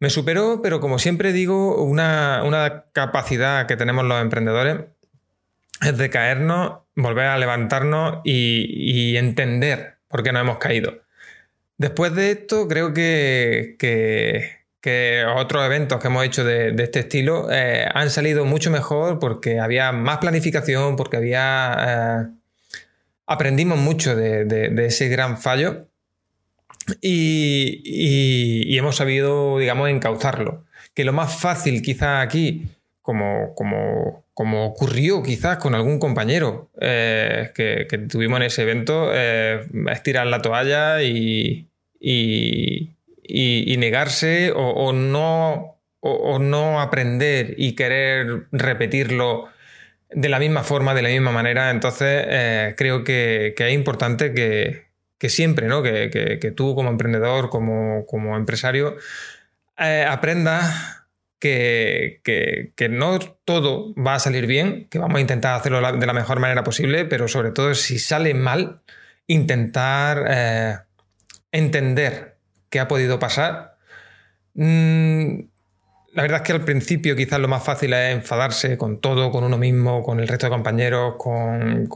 Me 0.00 0.10
superó, 0.10 0.60
pero 0.62 0.80
como 0.80 0.98
siempre 0.98 1.32
digo, 1.32 1.82
una, 1.82 2.84
capacidad 2.92 3.66
que 3.66 3.76
tenemos 3.76 4.04
los 4.04 4.20
emprendedores 4.20 4.86
es 5.80 5.96
de 5.96 6.10
caernos, 6.10 6.80
volver 6.96 7.26
a 7.26 7.38
levantarnos 7.38 8.20
y, 8.24 9.16
entender 9.16 9.96
por 10.08 10.22
qué 10.22 10.32
no 10.32 10.40
hemos 10.40 10.58
caído. 10.58 11.02
Después 11.76 12.14
de 12.14 12.30
esto, 12.32 12.68
creo 12.68 12.92
que, 12.94 14.63
que 14.84 15.24
otros 15.24 15.64
eventos 15.64 15.98
que 15.98 16.08
hemos 16.08 16.26
hecho 16.26 16.44
de, 16.44 16.74
este 16.76 17.00
estilo 17.00 17.50
eh, 17.50 17.88
han 17.94 18.10
salido 18.10 18.44
mucho 18.44 18.70
mejor 18.70 19.18
porque 19.18 19.58
había 19.58 19.92
más 19.92 20.18
planificación, 20.18 20.96
porque 20.96 21.16
había... 21.16 21.76
Eh, 21.88 22.34
aprendimos 23.24 23.78
mucho 23.78 24.14
de, 24.14 24.84
ese 24.84 25.08
gran 25.08 25.38
fallo 25.38 25.88
y, 27.00 28.76
hemos 28.76 28.96
sabido, 28.96 29.56
digamos, 29.56 29.88
encauzarlo. 29.88 30.66
Que 30.92 31.04
lo 31.04 31.14
más 31.14 31.34
fácil 31.34 31.80
quizá 31.80 32.20
aquí, 32.20 32.66
como, 33.00 33.54
como, 33.54 34.26
como 34.34 34.66
ocurrió 34.66 35.22
quizás 35.22 35.56
con 35.56 35.74
algún 35.74 35.98
compañero 35.98 36.68
eh, 36.78 37.52
que, 37.54 37.86
tuvimos 38.10 38.36
en 38.36 38.42
ese 38.42 38.60
evento, 38.60 39.14
es 39.14 40.02
tirar 40.02 40.26
la 40.26 40.42
toalla 40.42 41.02
y, 41.02 41.68
y, 41.98 42.90
negarse 43.28 44.52
o, 44.54 44.92
no, 44.92 45.80
o, 46.00 46.38
no 46.38 46.80
aprender 46.80 47.54
y 47.56 47.74
querer 47.74 48.46
repetirlo 48.52 49.48
de 50.10 50.28
la 50.28 50.38
misma 50.38 50.62
forma, 50.62 50.94
de 50.94 51.02
la 51.02 51.08
misma 51.08 51.32
manera. 51.32 51.70
Entonces, 51.70 52.24
eh, 52.28 52.74
creo 52.76 53.04
que, 53.04 53.54
es 53.56 53.72
importante 53.72 54.32
que, 54.32 54.84
siempre, 55.28 55.68
¿no? 55.68 55.82
que, 55.82 56.52
tú 56.54 56.74
como 56.74 56.90
emprendedor, 56.90 57.48
como, 57.50 58.36
empresario, 58.36 58.96
eh, 59.78 60.04
aprendas 60.08 61.04
que, 61.38 62.88
no 62.90 63.18
todo 63.44 63.94
va 63.94 64.14
a 64.14 64.18
salir 64.18 64.46
bien, 64.46 64.88
que 64.88 64.98
vamos 64.98 65.18
a 65.18 65.20
intentar 65.20 65.54
hacerlo 65.54 65.80
de 65.92 66.06
la 66.06 66.12
mejor 66.12 66.40
manera 66.40 66.64
posible, 66.64 67.04
pero 67.04 67.28
sobre 67.28 67.50
todo 67.50 67.74
si 67.74 67.98
sale 67.98 68.34
mal, 68.34 68.82
intentar 69.26 70.24
eh, 70.28 70.78
entender 71.52 72.33
que 72.74 72.80
ha 72.80 72.88
podido 72.88 73.20
pasar. 73.20 73.76
Mm, 74.54 75.42
la 76.12 76.22
verdad 76.22 76.38
es 76.38 76.42
que 76.42 76.52
al 76.52 76.64
principio 76.64 77.14
quizás 77.14 77.38
lo 77.38 77.46
más 77.46 77.62
fácil 77.62 77.92
es 77.92 78.16
enfadarse 78.16 78.76
con 78.76 79.00
todo, 79.00 79.30
con 79.30 79.44
uno 79.44 79.56
mismo, 79.56 80.02
con 80.02 80.18
el 80.18 80.26
resto 80.26 80.46
de 80.46 80.50
compañeros, 80.50 81.14
con, 81.16 81.88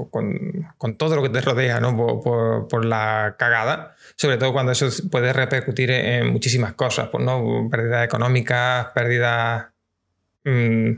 todo 0.97 1.17
lo 1.17 1.23
que 1.25 1.31
te 1.31 1.41
rodea 1.41 1.81
¿no? 1.81 1.97
por, 1.97 2.85
la 2.85 3.35
cagada, 3.37 3.97
sobre 4.15 4.37
todo 4.37 4.53
cuando 4.53 4.71
eso 4.71 4.89
puede 5.11 5.33
repercutir 5.33 5.91
en 5.91 6.29
muchísimas 6.33 6.75
cosas, 6.75 7.09
pues, 7.09 7.25
¿no? 7.25 7.69
pérdidas 7.69 8.05
económicas, 8.05 8.87
pérdidas 8.95 9.67
mm, 10.45 10.93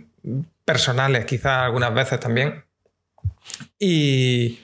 personales 0.63 1.25
quizás 1.25 1.65
algunas 1.65 1.95
veces 1.95 2.21
también. 2.21 2.65
Y, 3.79 4.61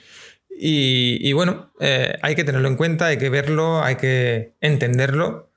y, 0.59 1.33
bueno, 1.33 1.71
eh, 1.79 2.17
hay 2.21 2.35
que 2.35 2.43
tenerlo 2.43 2.67
en 2.67 2.77
cuenta, 2.77 3.07
hay 3.07 3.17
que 3.17 3.29
verlo, 3.29 3.83
hay 3.83 3.95
que 3.95 4.55
entenderlo 4.59 5.51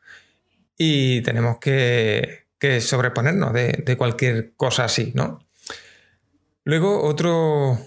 y 0.76 1.22
tenemos 1.22 1.58
que, 1.58 2.46
sobreponernos 2.80 3.52
de, 3.54 3.96
cualquier 3.96 4.52
cosa 4.56 4.84
así, 4.84 5.12
¿no? 5.14 5.40
Luego, 6.64 7.02
otro, 7.02 7.78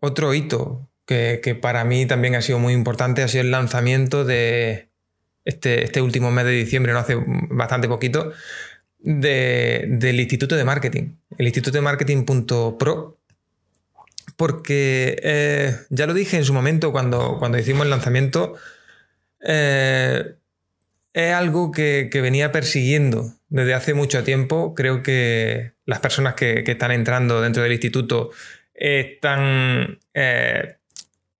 otro 0.00 0.34
hito 0.34 0.90
que, 1.06 1.58
para 1.60 1.84
mí 1.84 2.06
también 2.06 2.34
ha 2.34 2.42
sido 2.42 2.58
muy 2.58 2.74
importante 2.74 3.22
ha 3.22 3.28
sido 3.28 3.42
el 3.42 3.50
lanzamiento 3.50 4.24
de 4.24 4.90
este, 5.44 5.84
este 5.84 6.02
último 6.02 6.30
mes 6.30 6.44
de 6.44 6.52
diciembre, 6.52 6.92
no 6.92 6.98
hace 6.98 7.16
bastante 7.50 7.88
poquito, 7.88 8.32
del 8.98 10.20
Instituto 10.20 10.56
de 10.56 10.64
Marketing, 10.64 11.16
el 11.38 11.46
Instituto 11.46 11.78
de 11.78 11.82
Marketing.pro, 11.82 13.19
porque 14.40 15.20
eh, 15.22 15.76
ya 15.90 16.06
lo 16.06 16.14
dije 16.14 16.38
en 16.38 16.46
su 16.46 16.54
momento 16.54 16.92
cuando, 16.92 17.36
cuando 17.38 17.58
hicimos 17.58 17.84
el 17.84 17.90
lanzamiento, 17.90 18.54
eh, 19.46 20.34
es 21.12 21.34
algo 21.34 21.70
que, 21.70 22.08
venía 22.10 22.50
persiguiendo 22.50 23.34
desde 23.50 23.74
hace 23.74 23.92
mucho 23.92 24.24
tiempo. 24.24 24.74
Creo 24.74 25.02
que 25.02 25.72
las 25.84 26.00
personas 26.00 26.36
que, 26.36 26.64
están 26.66 26.90
entrando 26.90 27.42
dentro 27.42 27.62
del 27.62 27.72
instituto 27.72 28.30
están 28.72 29.98
eh, 30.14 30.76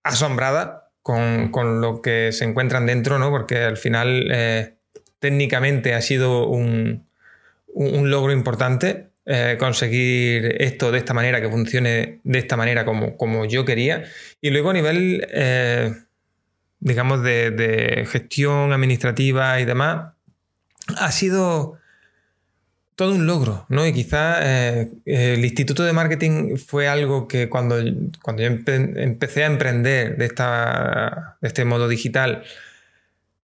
asombradas 0.03 0.83
con, 1.01 1.81
lo 1.81 2.03
que 2.03 2.31
se 2.31 2.45
encuentran 2.45 2.85
dentro, 2.85 3.17
¿no? 3.17 3.31
Porque 3.31 3.63
al 3.63 3.77
final 3.77 4.77
técnicamente 5.17 5.95
ha 5.95 6.01
sido 6.03 6.45
un, 6.49 7.07
logro 7.73 8.31
importante 8.31 9.09
eh, 9.25 9.55
conseguir 9.59 10.61
esto 10.61 10.91
de 10.91 10.97
esta 10.97 11.13
manera, 11.13 11.41
que 11.41 11.49
funcione 11.49 12.19
de 12.23 12.39
esta 12.39 12.57
manera 12.57 12.85
como, 12.85 13.17
como 13.17 13.45
yo 13.45 13.65
quería. 13.65 14.03
Y 14.41 14.49
luego 14.49 14.71
a 14.71 14.73
nivel, 14.73 15.25
digamos, 16.79 17.23
de, 17.23 18.05
gestión 18.09 18.73
administrativa 18.73 19.59
y 19.59 19.65
demás, 19.65 20.13
ha 20.97 21.11
sido 21.11 21.77
todo 22.95 23.15
un 23.15 23.25
logro, 23.25 23.65
¿no? 23.69 23.87
Y 23.87 23.93
quizá 23.93 24.39
eh, 24.43 24.91
el 25.05 25.43
Instituto 25.43 25.83
de 25.83 25.93
Marketing 25.93 26.57
fue 26.57 26.87
algo 26.87 27.27
que 27.27 27.49
cuando, 27.49 27.77
cuando 28.21 28.43
yo 28.43 28.49
empecé 28.49 29.43
a 29.43 29.47
emprender 29.47 30.17
de, 30.17 30.25
esta, 30.25 31.37
de 31.41 31.47
este 31.47 31.65
modo 31.65 31.87
digital, 31.87 32.43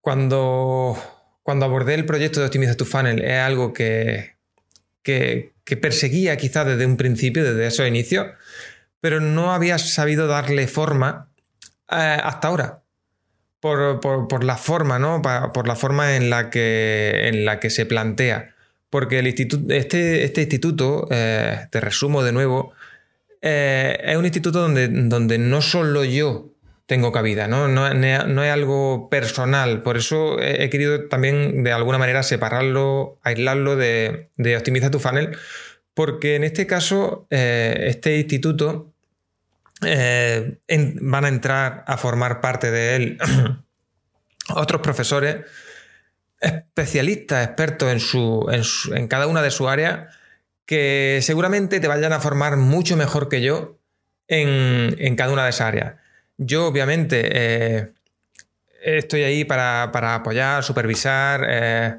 cuando, 0.02 0.96
cuando 1.44 1.66
abordé 1.66 1.96
el 1.96 2.06
proyecto 2.06 2.40
de 2.40 2.46
Optimiza 2.48 2.76
tu 2.76 2.86
Funnel, 2.86 3.24
es 3.24 3.40
algo 3.40 3.74
que, 3.74 4.36
que, 5.02 5.54
perseguía 5.76 6.38
quizá 6.38 6.64
desde 6.64 6.86
un 6.86 6.96
principio, 6.96 7.44
desde 7.44 7.68
esos 7.68 7.88
inicios, 7.88 8.28
pero 9.02 9.20
no 9.20 9.54
había 9.54 9.78
sabido 9.78 10.28
darle 10.28 10.68
forma 10.68 11.30
eh, 11.92 12.18
hasta 12.24 12.48
ahora. 12.48 12.84
Por, 13.60 14.44
la 14.46 14.56
forma, 14.56 14.98
¿no? 14.98 15.22
Por 15.22 15.68
la 15.68 15.76
forma 15.76 16.16
en 16.16 16.30
la 16.30 16.50
que, 16.50 17.28
en 17.28 17.44
la 17.44 17.60
que 17.60 17.70
se 17.70 17.86
plantea. 17.86 18.56
Porque 18.90 19.20
el 19.20 19.28
instituto, 19.28 19.74
este, 19.74 20.24
este 20.24 20.42
instituto, 20.42 21.08
eh, 21.12 21.68
te 21.70 21.82
resumo 21.82 22.24
de 22.24 22.32
nuevo, 22.32 22.72
eh, 23.42 24.00
es 24.04 24.16
un 24.16 24.24
instituto 24.24 24.62
donde, 24.62 24.88
donde 24.88 25.38
no 25.38 25.62
solo 25.62 26.06
yo 26.06 26.54
tengo 26.88 27.12
cabida, 27.12 27.48
¿no? 27.48 27.68
No, 27.68 27.86
es 27.88 28.52
algo 28.52 29.10
personal. 29.10 29.84
Por 29.84 29.98
eso 29.98 30.42
he, 30.42 30.70
querido 30.70 31.08
también 31.08 31.64
de 31.64 31.72
alguna 31.72 32.00
manera 32.00 32.24
separarlo, 32.24 33.20
aislarlo 33.24 33.76
de, 33.76 34.30
Optimiza 34.58 34.90
tu 34.90 35.00
funnel, 35.00 35.38
porque 35.94 36.36
en 36.36 36.44
este 36.44 36.66
caso, 36.66 37.28
eh, 37.30 37.86
este 37.88 38.18
instituto 38.18 38.94
van 39.82 41.26
a 41.26 41.28
entrar 41.28 41.84
a 41.86 41.98
formar 41.98 42.42
parte 42.42 42.72
de 42.72 42.96
él 42.96 43.18
otros 44.56 44.82
profesores 44.82 45.42
especialistas, 46.40 47.46
expertos 47.46 47.92
en, 47.92 48.00
su, 48.00 48.48
en, 48.96 49.08
cada 49.08 49.28
una 49.28 49.42
de 49.42 49.52
sus 49.52 49.68
áreas, 49.68 50.14
que 50.66 51.20
seguramente 51.22 51.80
te 51.80 51.88
vayan 51.88 52.14
a 52.14 52.20
formar 52.20 52.58
mucho 52.58 52.98
mejor 52.98 53.30
que 53.30 53.42
yo 53.42 53.80
en, 54.28 55.16
cada 55.16 55.32
una 55.32 55.44
de 55.44 55.50
esas 55.50 55.68
áreas. 55.68 55.96
Yo, 56.38 56.68
obviamente, 56.68 57.30
eh, 57.32 57.94
estoy 58.84 59.24
ahí 59.24 59.44
para, 59.44 59.84
apoyar, 60.16 60.64
supervisar, 60.64 61.46
eh, 61.50 61.96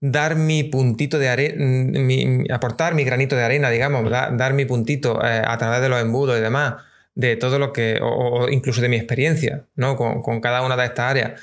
dar 0.00 0.36
mi 0.36 0.64
puntito 0.64 1.18
de 1.18 1.28
arena, 1.28 2.54
aportar 2.54 2.94
mi 2.94 3.04
granito 3.04 3.36
de 3.36 3.44
arena, 3.44 3.70
digamos, 3.70 4.10
dar 4.10 4.54
mi 4.54 4.64
puntito 4.64 5.24
eh, 5.24 5.42
a 5.46 5.58
través 5.58 5.80
de 5.80 5.88
los 5.88 6.00
embudos 6.00 6.38
y 6.38 6.42
demás, 6.42 6.74
de 7.14 7.36
todo 7.36 7.58
lo 7.58 7.72
que, 7.72 7.98
o, 8.02 8.48
incluso 8.48 8.80
de 8.80 8.88
mi 8.88 8.96
experiencia, 8.96 9.66
¿no? 9.76 9.96
Con, 9.96 10.22
con 10.22 10.40
cada 10.40 10.62
una 10.62 10.76
de 10.76 10.84
estas 10.84 11.10
áreas 11.10 11.40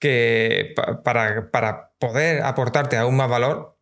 que 0.00 0.74
para, 1.04 1.92
poder 1.98 2.42
aportarte 2.42 2.96
aún 2.96 3.16
más 3.16 3.28
valor. 3.28 3.76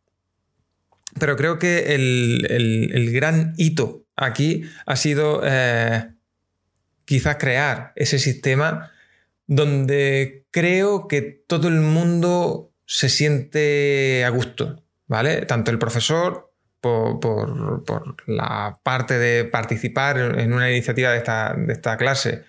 Pero 1.19 1.37
creo 1.37 1.59
que 1.59 1.95
el, 1.95 3.11
gran 3.13 3.55
hito 3.57 4.05
aquí 4.17 4.65
ha 4.85 4.97
sido 4.97 5.41
eh, 5.45 6.11
quizás 7.09 7.37
crear 7.37 7.93
ese 7.97 8.19
sistema 8.19 8.93
donde 9.47 10.45
creo 10.51 11.09
que 11.09 11.23
todo 11.23 11.69
el 11.69 11.81
mundo 11.81 12.71
se 12.85 13.09
siente 13.09 14.27
a 14.27 14.29
gusto, 14.29 14.83
¿vale? 15.07 15.47
Tanto 15.47 15.71
el 15.71 15.79
profesor 15.79 16.53
por, 16.83 18.15
la 18.27 18.79
parte 18.83 19.19
de 19.19 19.47
participar 19.47 20.19
en 20.19 20.53
una 20.53 20.71
iniciativa 20.71 21.11
de 21.11 21.17
esta, 21.17 21.55
de 21.57 21.73
esta 21.73 21.97
clase, 21.97 22.45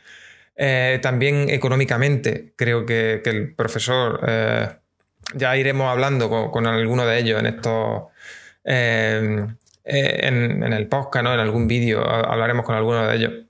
eh, 0.58 1.00
también 1.02 1.50
económicamente, 1.50 2.52
creo 2.58 2.86
que, 2.86 3.22
el 3.24 3.56
profesor, 3.56 4.20
eh, 4.28 4.68
ya 5.36 5.56
iremos 5.56 5.90
hablando 5.90 6.30
con, 6.52 6.68
alguno 6.68 7.06
de 7.06 7.18
ellos 7.18 7.40
en 7.40 7.46
estos, 7.46 8.04
eh, 8.66 9.48
en, 9.86 10.74
el 10.74 10.88
podcast, 10.90 11.24
¿no? 11.24 11.34
en 11.34 11.40
algún 11.40 11.66
vídeo, 11.66 12.06
hablaremos 12.06 12.66
con 12.66 12.76
alguno 12.76 13.08
de 13.08 13.16
ellos 13.16 13.49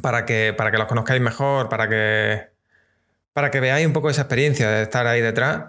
para 0.00 0.24
que, 0.24 0.54
para 0.56 0.70
que 0.70 0.78
los 0.78 0.86
conozcáis 0.86 1.20
mejor, 1.20 1.68
para 1.68 1.88
que, 1.88 2.48
para 3.32 3.50
que 3.50 3.60
veáis 3.60 3.86
un 3.86 3.92
poco 3.92 4.10
esa 4.10 4.22
experiencia 4.22 4.70
de 4.70 4.82
estar 4.82 5.06
ahí 5.06 5.20
detrás. 5.20 5.64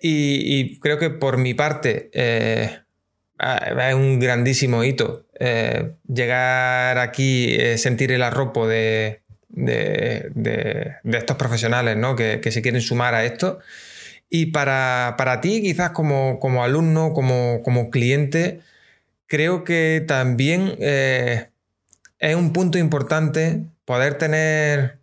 y, 0.00 0.78
creo 0.80 0.98
que 0.98 1.10
por 1.10 1.36
mi 1.38 1.54
parte 1.54 2.10
es 2.14 3.94
un 3.94 4.20
grandísimo 4.20 4.84
hito 4.84 5.26
llegar 6.06 6.98
aquí, 6.98 7.56
sentir 7.76 8.12
el 8.12 8.22
arropo 8.22 8.68
de, 8.68 9.22
de, 9.52 10.94
estos 11.04 11.36
profesionales 11.36 11.96
¿no? 11.96 12.16
que, 12.16 12.40
se 12.50 12.62
quieren 12.62 12.80
sumar 12.80 13.14
a 13.14 13.24
esto. 13.24 13.60
Y 14.28 14.46
para, 14.46 15.40
ti, 15.42 15.60
quizás 15.62 15.90
como, 15.90 16.64
alumno, 16.64 17.12
como, 17.12 17.90
cliente, 17.90 18.60
creo 19.26 19.64
que 19.64 20.04
también 20.06 20.74
eh, 20.80 21.48
es 22.22 22.36
un 22.36 22.52
punto 22.52 22.78
importante 22.78 23.64
poder 23.84 24.14
tener 24.14 25.00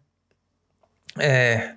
eh, 1.19 1.75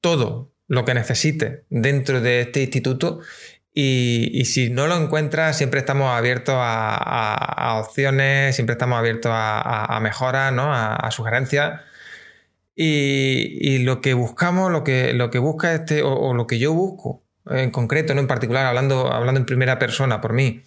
todo 0.00 0.50
lo 0.66 0.84
que 0.84 0.92
necesites 0.92 1.60
dentro 1.70 2.20
de 2.20 2.40
este 2.40 2.62
instituto 2.62 3.20
y, 3.72 4.44
si 4.44 4.68
no 4.68 4.86
lo 4.86 4.96
encuentras, 4.96 5.56
siempre 5.56 5.80
estamos 5.80 6.10
abiertos 6.10 6.56
a, 6.58 7.80
opciones, 7.80 8.54
siempre 8.54 8.74
estamos 8.74 8.98
abiertos 8.98 9.32
a, 9.32 9.98
mejoras, 10.02 10.52
¿no? 10.52 10.74
a, 10.74 11.10
sugerencias. 11.10 11.80
Y, 12.74 13.78
lo 13.84 14.00
que 14.00 14.14
buscamos, 14.14 14.70
lo 14.70 14.84
que, 14.84 15.14
lo 15.14 15.30
que 15.30 15.38
busca 15.38 15.74
este, 15.74 16.02
o, 16.02 16.34
lo 16.34 16.46
que 16.46 16.58
yo 16.58 16.74
busco 16.74 17.22
en 17.48 17.70
concreto, 17.70 18.14
no 18.14 18.20
en 18.20 18.26
particular, 18.26 18.66
hablando, 18.66 19.12
hablando 19.12 19.38
en 19.40 19.46
primera 19.46 19.78
persona 19.78 20.20
por 20.20 20.32
mí, 20.32 20.62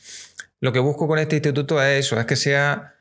lo 0.61 0.71
que 0.71 0.79
busco 0.79 1.07
con 1.07 1.19
este 1.19 1.35
instituto 1.35 1.83
es 1.83 2.05
eso, 2.05 2.19
es 2.19 2.25
que 2.25 2.35
sea, 2.37 2.94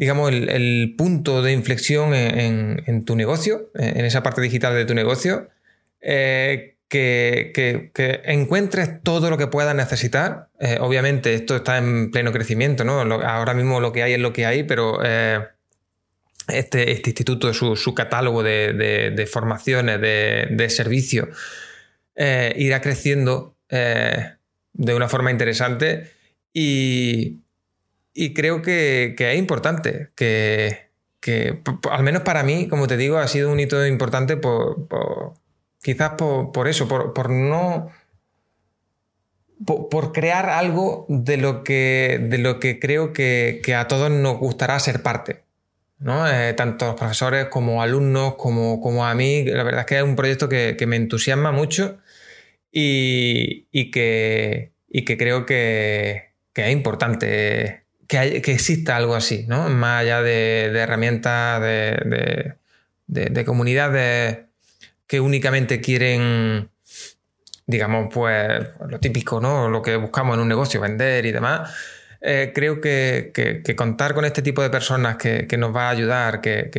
digamos, 0.00 0.32
el, 0.32 0.94
punto 0.96 1.42
de 1.42 1.52
inflexión 1.52 2.14
en, 2.14 3.04
tu 3.04 3.16
negocio, 3.16 3.70
en 3.74 4.02
esa 4.06 4.22
parte 4.22 4.40
digital 4.40 4.74
de 4.74 4.86
tu 4.86 4.94
negocio, 4.94 5.50
eh, 6.00 6.78
que, 6.88 7.92
encuentres 8.24 9.02
todo 9.02 9.28
lo 9.28 9.36
que 9.36 9.46
puedas 9.46 9.74
necesitar. 9.74 10.48
Eh, 10.58 10.78
obviamente, 10.80 11.34
esto 11.34 11.54
está 11.54 11.76
en 11.76 12.10
pleno 12.10 12.32
crecimiento, 12.32 12.82
¿no? 12.82 12.98
ahora 12.98 13.52
mismo 13.52 13.78
lo 13.78 13.92
que 13.92 14.02
hay 14.02 14.14
es 14.14 14.20
lo 14.20 14.32
que 14.32 14.46
hay, 14.46 14.62
pero 14.62 15.00
eh, 15.04 15.46
este, 16.48 16.92
este, 16.92 17.10
instituto, 17.10 17.52
su, 17.52 17.94
catálogo 17.94 18.42
de, 18.42 19.28
formaciones, 19.30 20.00
de, 20.00 20.66
servicios, 20.70 21.28
irá 22.16 22.80
creciendo 22.80 23.54
de 23.68 24.94
una 24.94 25.08
forma 25.10 25.30
interesante 25.30 26.10
y, 26.54 27.40
creo 28.34 28.62
que, 28.62 29.14
es 29.18 29.38
importante, 29.38 30.10
que, 30.14 30.90
al 31.90 32.02
menos 32.02 32.22
para 32.22 32.42
mí, 32.42 32.68
como 32.68 32.86
te 32.86 32.96
digo, 32.96 33.18
ha 33.18 33.28
sido 33.28 33.52
un 33.52 33.60
hito 33.60 33.86
importante 33.86 34.36
por, 34.36 34.88
quizás 35.82 36.12
por, 36.16 36.68
eso, 36.68 36.88
por, 36.88 37.30
no... 37.30 37.90
Por, 39.64 40.12
crear 40.12 40.48
algo 40.48 41.04
de 41.08 41.36
lo 41.36 41.64
que, 41.64 42.18
de 42.22 42.38
lo 42.38 42.58
que 42.60 42.78
creo 42.78 43.12
que 43.12 43.74
a 43.76 43.88
todos 43.88 44.10
nos 44.10 44.38
gustará 44.38 44.78
ser 44.78 45.02
parte. 45.02 45.42
¿no? 46.00 46.26
Eh, 46.26 46.54
tanto 46.54 46.86
los 46.86 46.94
profesores 46.96 47.46
como 47.46 47.82
alumnos, 47.82 48.34
como, 48.36 48.80
como, 48.80 49.06
a 49.06 49.14
mí. 49.14 49.44
La 49.44 49.62
verdad 49.62 49.80
es 49.80 49.86
que 49.86 49.96
es 49.98 50.02
un 50.02 50.16
proyecto 50.16 50.48
que, 50.48 50.76
me 50.86 50.96
entusiasma 50.96 51.52
mucho 51.52 51.98
y, 52.72 53.90
que, 53.90 54.72
que, 55.06 55.16
creo 55.18 55.46
que, 55.46 56.32
es 56.54 56.72
importante 56.72 57.79
que, 58.10 58.52
exista 58.52 58.96
algo 58.96 59.14
así, 59.14 59.46
¿no? 59.48 59.68
Más 59.68 60.00
allá 60.00 60.20
de, 60.20 60.64
herramientas, 60.66 61.62
de, 61.62 62.54
de, 63.06 63.44
comunidades 63.44 64.38
que 65.06 65.20
únicamente 65.20 65.80
quieren, 65.80 66.68
digamos, 67.66 68.12
pues 68.12 68.66
lo 68.88 68.98
típico, 68.98 69.40
¿no? 69.40 69.68
Lo 69.68 69.80
que 69.80 69.96
buscamos 69.96 70.34
en 70.34 70.40
un 70.40 70.48
negocio, 70.48 70.80
vender 70.80 71.24
y 71.24 71.32
demás 71.32 71.70
eh, 72.22 72.52
creo 72.54 72.80
que, 72.80 73.62
contar 73.76 74.14
con 74.14 74.24
este 74.24 74.42
tipo 74.42 74.62
de 74.62 74.68
personas 74.68 75.16
que, 75.16 75.46
nos 75.56 75.74
va 75.74 75.88
a 75.88 75.90
ayudar, 75.90 76.40
que, 76.40 76.70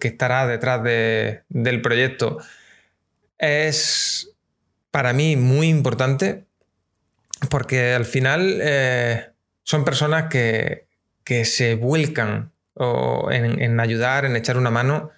estará 0.00 0.46
detrás 0.46 0.82
del 0.82 1.82
proyecto, 1.82 2.38
es 3.38 4.30
para 4.90 5.12
mí 5.12 5.36
muy 5.36 5.68
importante 5.68 6.44
porque 7.50 7.92
al 7.92 8.04
final 8.04 8.60
eh, 8.62 9.31
son 9.62 9.84
personas 9.84 10.28
que, 10.28 10.86
que 11.24 11.44
se 11.44 11.74
vuelcan 11.74 12.52
en, 13.30 13.80
ayudar, 13.80 14.24
en 14.24 14.36
echar 14.36 14.56
una 14.56 14.70
mano 14.70 15.10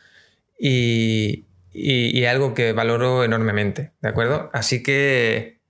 y, 0.59 1.47
y, 1.73 2.25
algo 2.25 2.55
que 2.55 2.73
valoro 2.73 3.25
enormemente, 3.25 3.93
¿de 4.01 4.09
acuerdo? 4.09 4.51
Así 4.53 4.83
que 4.83 5.61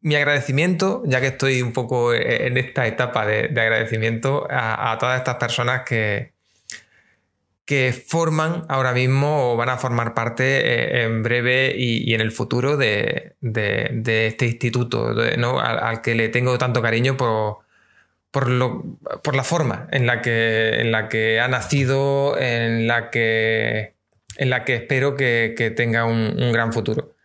mi 0.00 0.16
agradecimiento, 0.16 1.02
ya 1.06 1.20
que 1.20 1.28
estoy 1.28 1.62
un 1.62 1.72
poco 1.72 2.14
en 2.14 2.56
esta 2.56 2.86
etapa 2.86 3.26
de, 3.26 3.44
agradecimiento 3.60 4.46
a, 4.50 4.96
todas 4.98 5.18
estas 5.18 5.36
personas 5.36 5.82
que, 5.86 6.32
que 7.68 7.92
forman 7.92 8.64
ahora 8.70 8.94
mismo 8.94 9.52
o 9.52 9.56
van 9.58 9.68
a 9.68 9.76
formar 9.76 10.14
parte 10.14 10.44
eh, 10.44 11.04
en 11.04 11.22
breve 11.22 11.74
y, 11.76 12.14
en 12.14 12.22
el 12.22 12.32
futuro 12.32 12.78
de, 12.78 13.36
este 13.42 14.46
instituto, 14.46 15.08
al, 15.08 16.00
que 16.00 16.14
le 16.14 16.30
tengo 16.30 16.56
tanto 16.56 16.80
cariño 16.80 17.18
por, 17.18 17.58
la 18.48 19.44
forma 19.44 19.86
en 19.92 20.06
la, 20.06 20.22
que, 20.22 21.40
ha 21.42 21.48
nacido, 21.48 22.38
en 22.40 22.88
la 22.88 23.10
que 23.10 23.92
espero 24.38 25.14
que, 25.14 25.74
tenga 25.76 26.06
un, 26.06 26.50
gran 26.50 26.72
futuro. 26.72 27.16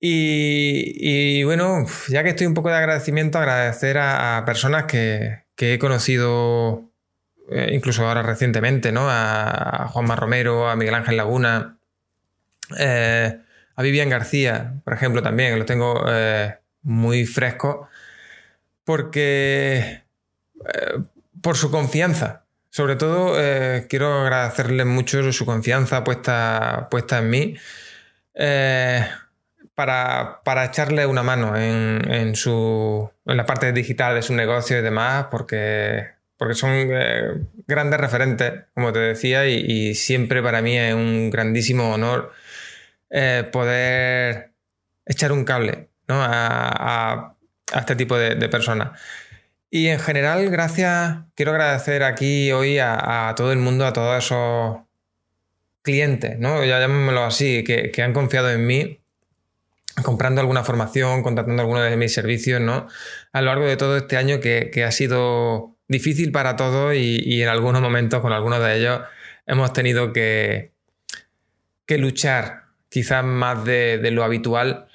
Y, 0.00 1.44
bueno, 1.44 1.86
ya 2.08 2.24
que 2.24 2.30
estoy 2.30 2.48
un 2.48 2.54
poco 2.54 2.70
de 2.70 2.78
agradecimiento, 2.78 3.38
agradecer 3.38 3.96
a, 3.98 4.42
personas 4.44 4.86
que, 4.86 5.44
he 5.56 5.78
conocido 5.78 6.85
eh, 7.50 7.70
incluso 7.72 8.06
ahora 8.06 8.22
recientemente, 8.22 8.92
¿no? 8.92 9.06
A, 9.08 9.88
Juanma 9.88 10.16
Romero, 10.16 10.68
a 10.68 10.76
Miguel 10.76 10.94
Ángel 10.94 11.16
Laguna, 11.16 11.78
eh, 12.78 13.38
a 13.74 13.82
Vivian 13.82 14.08
García, 14.10 14.74
por 14.84 14.94
ejemplo, 14.94 15.22
también, 15.22 15.58
lo 15.58 15.64
tengo 15.64 16.04
eh, 16.08 16.58
muy 16.82 17.26
fresco, 17.26 17.88
porque 18.84 20.02
por 21.42 21.56
su 21.56 21.70
confianza. 21.70 22.44
Sobre 22.70 22.96
todo, 22.96 23.34
quiero 23.88 24.22
agradecerle 24.22 24.84
mucho 24.84 25.32
su 25.32 25.46
confianza 25.46 26.04
puesta, 26.04 26.88
puesta 26.90 27.18
en 27.18 27.30
mí 27.30 27.56
eh, 28.38 29.06
para, 29.74 30.64
echarle 30.64 31.06
una 31.06 31.22
mano 31.22 31.56
en, 31.56 32.36
su, 32.36 33.10
en 33.24 33.36
la 33.36 33.46
parte 33.46 33.72
digital 33.72 34.14
de 34.14 34.22
su 34.22 34.34
negocio 34.34 34.78
y 34.78 34.82
demás, 34.82 35.26
porque, 35.30 36.15
porque 36.36 36.54
son 36.54 36.70
eh, 36.72 37.42
grandes 37.66 38.00
referentes, 38.00 38.52
como 38.74 38.92
te 38.92 38.98
decía, 38.98 39.46
y, 39.46 39.94
siempre 39.94 40.42
para 40.42 40.62
mí 40.62 40.76
es 40.78 40.94
un 40.94 41.30
grandísimo 41.30 41.92
honor 41.92 42.32
poder 43.52 44.50
echar 45.06 45.32
un 45.32 45.44
cable 45.44 45.88
a, 46.08 47.34
este 47.74 47.96
tipo 47.96 48.16
de, 48.18 48.48
personas. 48.48 49.00
Y 49.70 49.88
en 49.88 49.98
general, 49.98 50.48
gracias, 50.50 51.18
quiero 51.34 51.52
agradecer 51.52 52.02
aquí 52.02 52.52
hoy 52.52 52.78
a, 52.78 53.32
todo 53.36 53.52
el 53.52 53.58
mundo, 53.58 53.86
a 53.86 53.92
todos 53.92 54.24
esos 54.24 54.78
clientes, 55.82 56.38
¿no? 56.38 56.64
Ya 56.64 56.78
llamémoslo 56.78 57.24
así, 57.24 57.64
que, 57.64 58.02
han 58.02 58.12
confiado 58.12 58.50
en 58.50 58.66
mí, 58.66 59.00
comprando 60.02 60.40
alguna 60.40 60.62
formación, 60.62 61.22
contratando 61.22 61.62
alguno 61.62 61.80
de 61.80 61.96
mis 61.96 62.12
servicios, 62.14 62.60
¿no? 62.60 62.86
A 63.32 63.40
lo 63.40 63.46
largo 63.48 63.64
de 63.66 63.76
todo 63.76 63.96
este 63.96 64.16
año 64.16 64.40
que, 64.40 64.84
ha 64.86 64.92
sido 64.92 65.75
difícil 65.88 66.32
para 66.32 66.56
todos 66.56 66.94
y, 66.94 67.42
en 67.42 67.48
algunos 67.48 67.82
momentos 67.82 68.20
con 68.20 68.32
algunos 68.32 68.60
de 68.60 68.78
ellos 68.78 69.00
hemos 69.46 69.72
tenido 69.72 70.12
que, 70.12 70.72
que 71.86 71.98
luchar 71.98 72.64
quizás 72.88 73.24
más 73.24 73.64
de, 73.64 74.00
lo 74.10 74.24
habitual 74.24 74.88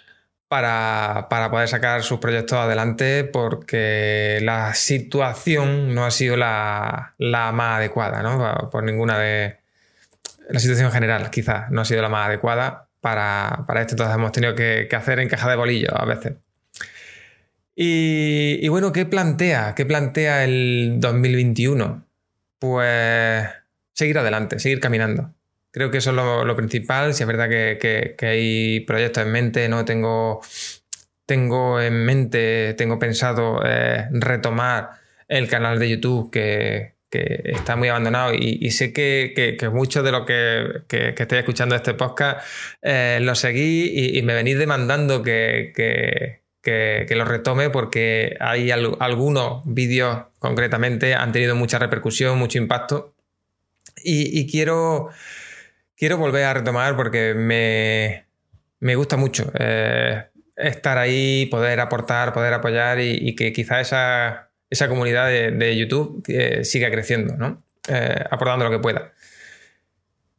para, 0.48 1.28
poder 1.30 1.68
sacar 1.68 2.04
sus 2.04 2.20
proyectos 2.20 2.58
adelante 2.58 3.24
porque 3.24 4.40
la 4.42 4.74
situación 4.74 5.96
no 5.96 6.06
ha 6.06 6.12
sido 6.12 6.36
la, 6.36 7.14
más 7.20 7.78
adecuada, 7.78 8.22
¿no? 8.22 8.70
Por 8.70 8.84
ninguna 8.84 9.18
de... 9.18 9.60
La 10.50 10.60
situación 10.60 10.92
general 10.92 11.30
quizás 11.30 11.72
no 11.72 11.82
ha 11.82 11.86
sido 11.86 12.02
la 12.02 12.10
más 12.10 12.28
adecuada 12.28 12.90
para, 13.00 13.66
esto, 13.80 13.94
entonces 13.94 14.16
hemos 14.16 14.32
tenido 14.34 14.54
que, 14.54 14.90
hacer 14.92 15.20
en 15.20 15.30
caja 15.30 15.50
de 15.50 15.56
bolillo 15.56 15.90
a 15.96 16.06
veces. 16.06 16.34
Y, 17.76 18.68
bueno, 18.68 18.92
¿qué 18.92 19.06
plantea? 19.06 19.74
¿Qué 19.76 19.86
plantea 19.86 20.44
el 20.44 20.98
2021? 21.00 22.06
Pues 22.60 23.48
seguir 23.94 24.18
adelante, 24.18 24.60
seguir 24.60 24.80
caminando. 24.80 25.34
Creo 25.72 25.90
que 25.90 26.00
eso 26.00 26.10
es 26.12 26.16
lo, 26.16 26.56
principal. 26.56 27.14
Si 27.14 27.24
es 27.24 27.28
verdad 27.28 27.50
que, 27.50 28.16
hay 28.22 28.82
proyectos 28.82 29.24
en 29.24 29.32
mente, 29.32 29.70
¿no? 29.70 29.86
Tengo, 29.86 30.42
tengo 31.26 31.80
en 31.82 32.06
mente, 32.06 32.74
tengo 32.76 33.00
pensado 33.00 33.62
eh, 33.66 34.08
retomar 34.12 35.02
el 35.28 35.48
canal 35.48 35.80
de 35.80 35.90
YouTube 35.90 36.30
que, 36.32 36.96
está 37.12 37.76
muy 37.76 37.90
abandonado 37.90 38.34
y, 38.34 38.72
sé 38.72 38.94
que, 38.94 39.58
muchos 39.74 40.04
de 40.04 40.12
los 40.12 40.26
que, 40.26 40.84
que, 40.88 41.14
estoy 41.18 41.40
escuchando 41.40 41.76
este 41.76 41.94
podcast 41.94 42.46
eh, 42.82 43.20
lo 43.22 43.36
seguí 43.36 44.18
y, 44.18 44.22
me 44.22 44.34
venís 44.34 44.58
demandando 44.58 45.22
que, 45.22 46.41
lo 46.64 47.26
retome 47.26 47.70
porque 47.70 48.38
hay 48.40 48.72
algunos 48.72 49.64
vídeos 49.66 50.26
concretamente 50.40 51.16
han 51.16 51.32
tenido 51.32 51.56
mucha 51.56 51.80
repercusión, 51.80 52.38
mucho 52.38 52.58
impacto 52.58 53.14
y 54.04 54.50
quiero 54.50 55.10
quiero 56.02 56.18
volver 56.18 56.46
a 56.46 56.56
retomar 56.56 56.96
porque 56.96 57.36
me, 57.36 58.96
gusta 58.96 59.18
mucho 59.18 59.52
eh, 59.54 60.24
estar 60.56 60.98
ahí, 60.98 61.46
poder 61.46 61.80
aportar, 61.80 62.34
poder 62.34 62.56
apoyar 62.56 63.00
y, 63.00 63.36
que 63.36 63.54
quizá 63.54 63.80
esa, 63.80 64.50
esa 64.72 64.88
comunidad 64.88 65.28
de, 65.28 65.78
YouTube 65.78 66.24
eh, 66.28 66.66
siga 66.66 66.90
creciendo, 66.90 67.38
¿no? 67.38 67.64
Eh, 67.88 68.16
aportando 68.32 68.66
lo 68.66 68.72
que 68.72 68.80
pueda. 68.80 69.14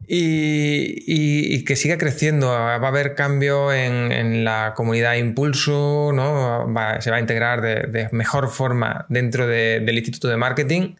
Y, 0.06 1.64
que 1.64 1.76
siga 1.76 1.96
creciendo. 1.96 2.48
Va 2.48 2.74
a 2.74 2.88
haber 2.88 3.14
cambio 3.14 3.72
en, 3.72 4.44
la 4.44 4.74
comunidad 4.76 5.14
Impulso, 5.14 6.10
¿no? 6.12 6.66
se 7.00 7.10
va 7.10 7.16
a 7.16 7.20
integrar 7.20 7.60
de, 7.62 8.08
mejor 8.12 8.50
forma 8.50 9.06
dentro 9.08 9.46
del 9.46 9.96
Instituto 9.96 10.28
de 10.28 10.36
Marketing 10.36 10.96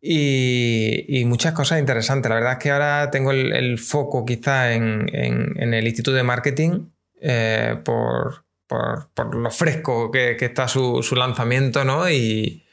y, 0.00 1.24
muchas 1.26 1.52
cosas 1.52 1.80
interesantes. 1.80 2.28
La 2.28 2.36
verdad 2.36 2.52
es 2.52 2.58
que 2.58 2.70
ahora 2.70 3.10
tengo 3.10 3.32
el, 3.32 3.78
foco 3.78 4.24
quizá 4.24 4.72
en, 4.72 5.08
el 5.12 5.86
Instituto 5.86 6.16
de 6.16 6.22
Marketing 6.22 6.86
eh, 7.20 7.76
por, 7.84 8.44
lo 9.32 9.50
fresco 9.50 10.10
que, 10.10 10.36
está 10.40 10.68
su, 10.68 11.02
lanzamiento, 11.16 11.84
¿no? 11.84 12.08
Y, 12.10 12.64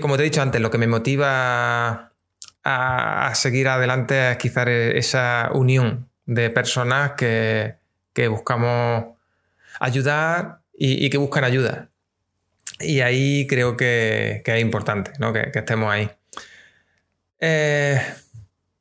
como 0.00 0.16
te 0.16 0.22
he 0.22 0.24
dicho 0.24 0.42
antes, 0.42 0.60
lo 0.60 0.70
que 0.70 0.78
me 0.78 0.86
motiva 0.86 2.07
a, 2.68 3.34
seguir 3.34 3.68
adelante 3.68 4.32
es 4.32 4.36
quizá 4.38 4.64
esa 4.70 5.50
unión 5.52 6.08
de 6.26 6.50
personas 6.50 7.12
que, 7.12 7.76
buscamos 8.28 9.16
ayudar 9.80 10.60
y 10.72 11.08
que 11.08 11.18
buscan 11.18 11.44
ayuda. 11.44 11.88
Y 12.80 13.00
ahí 13.00 13.46
creo 13.46 13.76
que, 13.76 14.42
es 14.44 14.60
importante 14.60 15.12
que, 15.52 15.58
estemos 15.58 15.92
ahí. 15.92 16.10
Eh, 17.40 18.00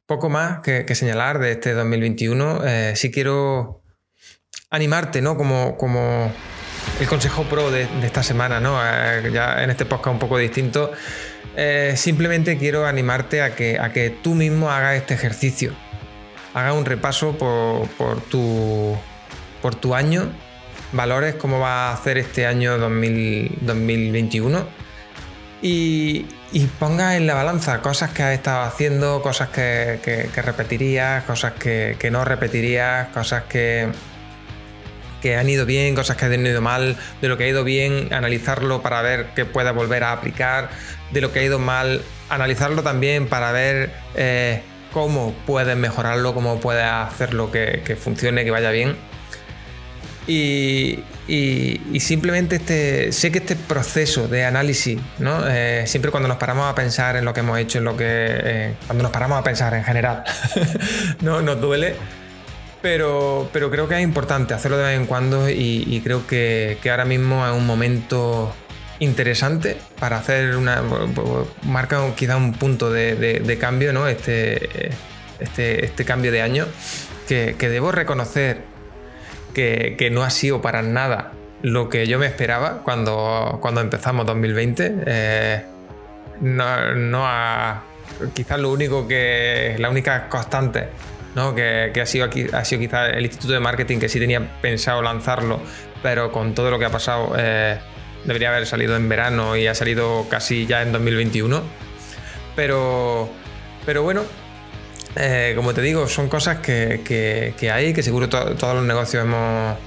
poco 0.06 0.30
más 0.30 0.62
que, 0.62 0.94
señalar 0.96 1.40
de 1.40 1.54
este 1.54 1.74
2021. 1.74 2.62
Eh, 2.66 2.94
sí 2.96 3.12
quiero 3.12 3.82
animarte, 4.70 5.22
¿no? 5.22 5.36
Como, 5.36 5.78
como 5.78 6.32
el 7.00 7.08
consejo 7.08 7.44
pro 7.44 7.72
de, 7.72 7.88
esta 8.04 8.22
semana, 8.22 8.60
¿no? 8.60 8.80
Eh, 8.84 9.32
ya 9.34 9.64
en 9.64 9.72
este 9.72 9.86
podcast 9.86 10.14
un 10.14 10.20
poco 10.20 10.38
distinto. 10.38 10.92
Simplemente 11.96 12.58
quiero 12.58 12.86
animarte 12.86 13.42
a 13.42 13.56
que, 13.56 13.80
a 13.80 13.92
que 13.92 14.10
tú 14.10 14.36
mismo 14.36 14.70
hagas 14.70 14.96
este 14.96 15.14
ejercicio. 15.14 15.74
Haga 16.54 16.74
un 16.74 16.86
repaso 16.86 17.38
por, 17.38 17.88
por, 17.90 18.22
tu, 18.22 18.98
por 19.62 19.76
tu 19.76 19.96
año 19.96 20.32
valores 20.92 21.36
cómo 21.36 21.60
va 21.60 21.90
a 21.90 21.94
hacer 21.94 22.18
este 22.18 22.48
año 22.48 22.78
2021 22.78 24.66
y, 25.62 26.26
ponga 26.80 27.18
en 27.18 27.28
la 27.28 27.34
balanza 27.34 27.82
cosas 27.82 28.12
que 28.12 28.24
has 28.24 28.34
estado 28.34 28.64
haciendo, 28.64 29.22
cosas 29.22 29.50
que, 29.50 30.30
repetirías, 30.36 31.24
cosas 31.24 31.54
que, 31.54 32.10
no 32.12 32.24
repetirías, 32.24 33.10
cosas 33.10 33.44
que, 33.44 33.90
que 35.22 35.36
han 35.36 35.50
ido 35.50 35.66
bien, 35.66 35.96
cosas 35.96 36.16
que 36.16 36.26
han 36.26 36.46
ido 36.46 36.62
mal, 36.62 36.96
de 37.22 37.28
lo 37.28 37.38
que 37.38 37.46
ha 37.46 37.48
ido 37.48 37.64
bien, 37.64 38.14
analizarlo 38.14 38.82
para 38.82 39.02
ver 39.02 39.28
qué 39.36 39.46
pueda 39.46 39.72
volver 39.72 40.04
a 40.04 40.14
aplicar, 40.14 40.70
de 41.12 41.22
lo 41.22 41.32
que 41.32 41.40
ha 41.40 41.44
ido 41.44 41.60
mal, 41.60 42.02
analizarlo 42.30 42.84
también 42.84 43.28
para 43.28 43.52
ver 43.52 43.92
eh, 44.16 44.62
cómo 44.94 45.34
puedes 45.46 45.78
mejorarlo, 45.78 46.34
cómo 46.34 46.60
puedes 46.60 46.86
hacerlo 46.86 47.52
que, 47.52 47.82
que 47.86 47.96
funcione, 47.96 48.44
que 48.44 48.52
vaya 48.52 48.72
bien 48.72 48.96
y, 50.28 51.00
simplemente 52.00 52.58
este, 52.58 53.12
sé 53.12 53.32
que 53.32 53.40
este 53.40 53.56
proceso 53.56 54.28
de 54.28 54.44
análisis, 54.46 55.00
¿no? 55.20 55.48
Eh, 55.48 55.84
siempre 55.88 56.12
cuando 56.12 56.28
nos 56.28 56.38
paramos 56.38 56.70
a 56.70 56.76
pensar 56.76 57.16
en 57.16 57.26
lo 57.26 57.34
que 57.34 57.40
hemos 57.40 57.58
hecho, 57.60 57.78
en 57.80 57.86
lo 57.86 57.96
que. 57.96 58.06
Eh, 58.08 58.74
cuando 58.86 59.04
nos 59.04 59.12
paramos 59.12 59.40
a 59.40 59.44
pensar 59.44 59.74
en 59.74 59.84
general, 59.84 60.24
¿no? 61.22 61.42
nos 61.42 61.60
duele. 61.60 61.96
Pero, 62.82 63.50
pero 63.52 63.72
creo 63.72 63.88
que 63.88 63.96
es 63.96 64.04
importante 64.04 64.54
hacerlo 64.54 64.78
de 64.78 64.84
vez 64.84 65.00
en 65.00 65.08
cuando 65.08 65.50
y, 65.50 66.00
creo 66.04 66.28
que, 66.28 66.78
ahora 66.90 67.06
mismo 67.06 67.46
es 67.46 67.52
un 67.52 67.66
momento 67.66 68.54
interesante 69.00 69.78
para 70.00 70.18
hacer 70.18 70.56
una. 70.56 70.84
marca 71.64 72.02
quizá 72.16 72.38
un 72.38 72.54
punto 72.54 72.92
de, 72.92 73.58
cambio, 73.60 73.94
¿no? 73.94 74.08
Este, 74.08 74.92
este, 75.40 75.86
este, 75.86 76.06
cambio 76.06 76.32
de 76.32 76.42
año 76.42 76.66
que, 77.28 77.56
debo 77.60 77.92
reconocer 77.92 78.62
que, 79.54 80.10
no 80.12 80.24
ha 80.24 80.30
sido 80.30 80.62
para 80.62 80.82
nada 80.82 81.34
lo 81.62 81.90
que 81.90 82.08
yo 82.08 82.20
me 82.20 82.28
esperaba 82.28 82.84
cuando, 82.84 83.60
cuando 83.62 83.82
empezamos 83.82 84.26
2020. 84.26 84.96
Eh, 85.06 85.64
no, 86.42 86.96
no 86.96 87.26
ha. 87.26 87.84
Quizás 88.34 88.60
lo 88.60 88.72
único 88.72 89.08
que. 89.08 89.76
La 89.80 89.90
única 89.90 90.30
constante 90.30 90.90
¿no? 91.36 91.54
que, 91.54 91.92
ha, 92.02 92.06
sido 92.06 92.26
aquí, 92.26 92.48
ha 92.52 92.66
sido 92.66 92.82
quizás 92.82 93.14
el 93.14 93.24
Instituto 93.24 93.54
de 93.54 93.60
Marketing 93.60 94.00
que 94.00 94.10
sí 94.10 94.20
tenía 94.20 94.60
pensado 94.62 95.02
lanzarlo, 95.02 95.60
pero 96.02 96.32
con 96.32 96.56
todo 96.56 96.72
lo 96.72 96.80
que 96.80 96.86
ha 96.86 96.90
pasado 96.90 97.34
eh, 97.38 97.78
debería 98.26 98.50
haber 98.50 98.66
salido 98.66 98.96
en 98.96 99.08
verano 99.10 99.56
y 99.56 99.68
ha 99.68 99.76
salido 99.76 100.28
casi 100.30 100.66
ya 100.66 100.82
en 100.82 100.92
2021. 100.92 101.62
Pero, 102.56 103.30
pero 103.86 104.04
bueno, 104.04 104.24
eh, 105.16 105.54
como 105.56 105.74
te 105.74 105.82
digo, 105.82 106.08
son 106.08 106.30
cosas 106.30 106.58
que, 106.58 107.54
hay, 107.72 107.94
que 107.94 108.04
seguro 108.04 108.30
todos 108.30 108.76
los 108.76 108.84
negocios 108.84 109.24
hemos, 109.24 109.78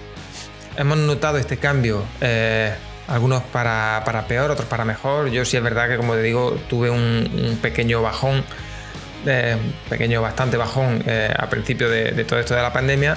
hemos 0.77 0.99
notado 0.99 1.39
este 1.39 1.57
cambio. 1.57 2.05
Eh, 2.21 2.73
algunos 3.11 3.43
para, 3.43 4.25
peor, 4.29 4.51
otros 4.51 4.69
para 4.69 4.85
mejor. 4.85 5.31
Yo 5.31 5.45
sí 5.45 5.57
es 5.57 5.63
verdad 5.63 5.89
que, 5.89 5.97
como 5.97 6.15
te 6.15 6.23
digo, 6.23 6.59
tuve 6.69 6.91
un, 6.91 7.59
pequeño 7.61 8.03
bajón, 8.03 8.45
eh, 9.27 9.57
pequeño, 9.89 10.23
bastante 10.23 10.57
bajón 10.57 11.03
eh, 11.07 11.33
a 11.37 11.49
principio 11.51 11.89
de, 11.89 12.25
todo 12.25 12.39
esto 12.39 12.55
de 12.55 12.63
la 12.63 12.73
pandemia, 12.73 13.17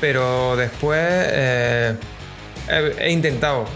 pero 0.00 0.56
después 0.56 1.00
he, 2.68 3.10
intentado 3.10 3.66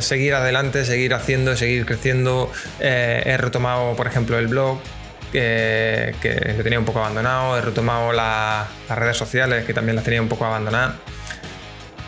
seguir 0.00 0.34
adelante, 0.34 0.84
seguir 0.84 1.14
haciendo, 1.14 1.56
seguir 1.56 1.86
creciendo. 1.86 2.50
he 2.80 3.36
retomado, 3.38 3.96
por 3.96 4.06
ejemplo, 4.06 4.38
el 4.38 4.48
blog. 4.48 4.78
Que, 5.32 6.54
lo 6.56 6.64
tenía 6.64 6.80
un 6.80 6.84
poco 6.84 6.98
abandonado, 6.98 7.56
he 7.56 7.60
retomado 7.60 8.12
las 8.12 8.66
redes 8.88 9.16
sociales 9.16 9.64
que 9.64 9.72
también 9.72 9.94
las 9.94 10.04
tenía 10.04 10.20
un 10.20 10.28
poco 10.28 10.44
abandonadas. 10.44 10.94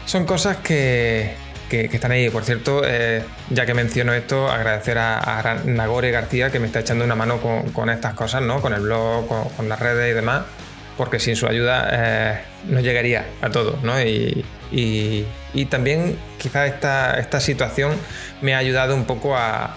Son 0.06 0.26
cosas 0.26 0.56
que, 0.56 1.36
que, 1.72 1.96
están 1.96 2.12
ahí. 2.12 2.28
Por 2.28 2.44
cierto, 2.44 2.82
eh, 2.84 3.22
ya 3.50 3.64
que 3.64 3.74
menciono 3.74 4.12
esto, 4.12 4.50
agradecer 4.50 4.98
a, 4.98 5.60
Nagore 5.64 6.10
García 6.10 6.50
que 6.50 6.58
me 6.58 6.66
está 6.66 6.80
echando 6.80 7.04
una 7.04 7.14
mano 7.14 7.40
con, 7.40 7.90
estas 7.90 8.14
cosas, 8.14 8.42
¿no? 8.42 8.60
Con 8.60 8.74
el 8.74 8.80
blog, 8.80 9.26
con, 9.56 9.68
las 9.68 9.80
redes 9.80 10.10
y 10.10 10.14
demás, 10.14 10.42
porque 11.02 11.18
sin 11.18 11.34
su 11.34 11.48
ayuda 11.48 11.88
eh, 11.90 12.40
no 12.68 12.78
llegaría 12.78 13.26
a 13.40 13.50
todo, 13.50 13.76
¿no? 13.82 14.00
Y, 14.00 14.44
también 15.68 16.16
quizás 16.38 16.68
esta, 16.70 17.18
esta 17.18 17.40
situación 17.40 17.92
me 18.40 18.54
ha 18.54 18.58
ayudado 18.58 18.94
un 18.94 19.04
poco 19.04 19.36
a, 19.36 19.76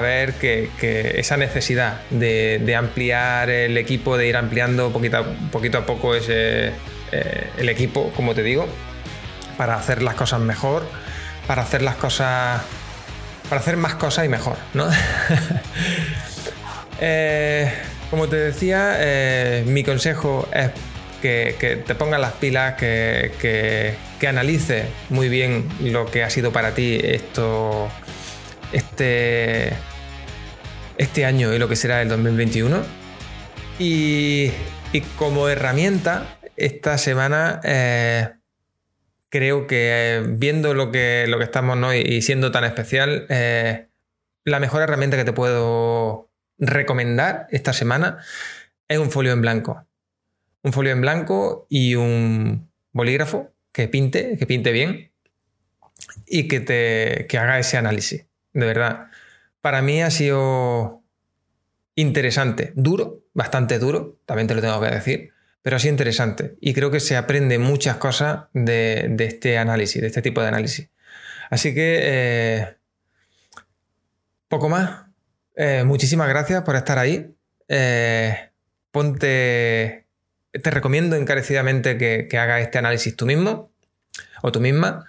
ver 0.00 0.34
que, 0.34 0.70
esa 1.16 1.36
necesidad 1.36 2.00
de, 2.10 2.76
ampliar 2.78 3.50
el 3.50 3.76
equipo, 3.76 4.16
de 4.16 4.28
ir 4.28 4.36
ampliando 4.36 4.92
poquito, 4.92 5.26
poquito 5.50 5.78
a 5.78 5.84
poco 5.84 6.14
ese, 6.14 6.68
eh, 7.10 7.50
el 7.58 7.68
equipo, 7.68 8.12
como 8.14 8.32
te 8.36 8.44
digo, 8.44 8.68
para 9.58 9.74
hacer 9.74 10.00
las 10.00 10.14
cosas 10.14 10.38
mejor 10.38 10.84
para 11.48 11.62
hacer 11.62 11.82
las 11.82 11.96
cosas, 11.96 12.62
para 13.48 13.60
hacer 13.60 13.76
más 13.76 13.94
cosas 13.94 14.24
y 14.24 14.28
mejor, 14.28 14.56
¿no? 14.74 14.88
Eh, 16.98 17.70
como 18.10 18.28
te 18.28 18.36
decía, 18.36 18.96
eh, 18.98 19.64
mi 19.66 19.82
consejo 19.82 20.48
es 20.52 20.70
que, 21.20 21.82
te 21.84 21.94
pongas 21.94 22.20
las 22.20 22.32
pilas, 22.34 22.74
que, 22.74 23.32
que, 23.40 24.28
analices 24.28 24.86
muy 25.08 25.28
bien 25.28 25.68
lo 25.80 26.06
que 26.06 26.22
ha 26.24 26.30
sido 26.30 26.52
para 26.52 26.74
ti 26.74 26.98
esto, 27.02 27.88
este, 28.72 29.72
este 30.98 31.24
año 31.24 31.52
y 31.52 31.58
lo 31.58 31.68
que 31.68 31.76
será 31.76 32.02
el 32.02 32.08
2021. 32.08 32.82
Y, 33.78 34.50
y 34.92 35.00
como 35.16 35.48
herramienta, 35.48 36.38
esta 36.56 36.98
semana 36.98 37.60
eh, 37.64 38.30
creo 39.28 39.66
que 39.66 39.88
eh, 39.90 40.22
viendo 40.26 40.74
lo 40.74 40.90
que, 40.90 41.26
lo 41.28 41.38
que 41.38 41.44
estamos 41.44 41.76
¿no? 41.76 41.92
y 41.92 42.22
siendo 42.22 42.52
tan 42.52 42.64
especial, 42.64 43.26
la 43.28 44.60
mejor 44.60 44.82
herramienta 44.82 45.16
que 45.16 45.24
te 45.24 45.32
puedo 45.32 46.30
recomendar 46.58 47.46
esta 47.50 47.72
semana 47.72 48.18
es 48.88 48.98
un 48.98 49.10
folio 49.10 49.32
en 49.32 49.40
blanco. 49.40 49.86
Un 50.62 50.72
folio 50.72 50.92
en 50.92 51.00
blanco 51.00 51.66
y 51.68 51.94
un 51.94 52.70
bolígrafo 52.92 53.52
que 53.72 53.88
pinte, 53.88 54.36
que 54.38 54.46
pinte 54.46 54.72
bien 54.72 55.12
y 56.26 56.48
que 56.48 56.60
te 56.60 57.26
que 57.28 57.38
haga 57.38 57.58
ese 57.58 57.76
análisis. 57.76 58.26
De 58.52 58.66
verdad. 58.66 59.08
Para 59.60 59.82
mí 59.82 60.02
ha 60.02 60.10
sido 60.10 61.02
interesante, 61.96 62.72
duro, 62.76 63.24
bastante 63.34 63.78
duro, 63.78 64.20
también 64.26 64.46
te 64.46 64.54
lo 64.54 64.60
tengo 64.60 64.80
que 64.80 64.90
decir, 64.90 65.32
pero 65.62 65.76
así 65.76 65.88
interesante. 65.88 66.56
Y 66.60 66.74
creo 66.74 66.90
que 66.92 67.00
se 67.00 67.16
aprende 67.16 67.58
muchas 67.58 67.96
cosas 67.96 68.44
de, 68.52 69.16
este 69.18 69.58
análisis, 69.58 70.00
de 70.00 70.06
este 70.06 70.22
tipo 70.22 70.40
de 70.40 70.48
análisis. 70.48 70.90
Así 71.50 71.74
que, 71.74 71.98
eh, 72.02 72.76
poco 74.48 74.68
más. 74.68 75.05
Eh, 75.56 75.84
muchísimas 75.84 76.28
gracias 76.28 76.62
por 76.62 76.76
estar 76.76 76.98
ahí. 76.98 77.34
Eh, 77.68 78.50
ponte, 78.90 80.06
te 80.52 80.70
recomiendo 80.70 81.16
encarecidamente 81.16 81.98
que, 81.98 82.28
que 82.28 82.38
hagas 82.38 82.62
este 82.62 82.78
análisis 82.78 83.16
tú 83.16 83.26
mismo 83.26 83.72
o 84.42 84.52
tú 84.52 84.60
misma. 84.60 85.06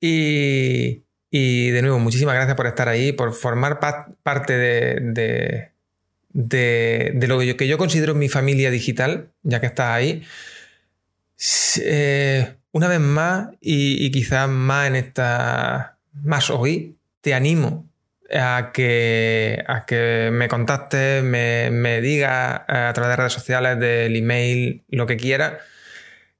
Y, 0.00 1.02
de 1.30 1.82
nuevo, 1.82 1.98
muchísimas 1.98 2.34
gracias 2.34 2.56
por 2.56 2.66
estar 2.66 2.88
ahí, 2.88 3.12
por 3.12 3.32
formar 3.34 3.78
parte 3.80 4.56
de 4.56 5.72
de, 6.32 7.26
lo 7.28 7.38
que 7.38 7.46
yo, 7.46 7.56
que 7.56 7.68
yo, 7.68 7.78
considero 7.78 8.14
mi 8.14 8.28
familia 8.28 8.70
digital, 8.70 9.30
ya 9.42 9.60
que 9.60 9.66
estás 9.66 9.90
ahí. 9.90 10.22
Eh, 11.80 12.54
una 12.72 12.88
vez 12.88 13.00
más, 13.00 13.48
y, 13.60 14.10
quizás 14.10 14.48
más 14.48 14.88
en 14.88 14.96
esta. 14.96 15.98
más 16.12 16.50
hoy, 16.50 16.96
te 17.20 17.34
animo 17.34 17.88
a 18.32 18.70
que, 18.72 19.62
a 19.66 19.84
que 19.86 20.30
me 20.32 20.48
contactes, 20.48 21.22
me, 21.22 21.70
me 21.70 22.00
digas 22.00 22.62
a 22.66 22.92
través 22.94 23.10
de 23.10 23.16
redes 23.16 23.32
sociales, 23.32 23.78
del 23.78 24.16
email, 24.16 24.82
lo 24.88 25.06
que 25.06 25.16
quieras. 25.16 25.54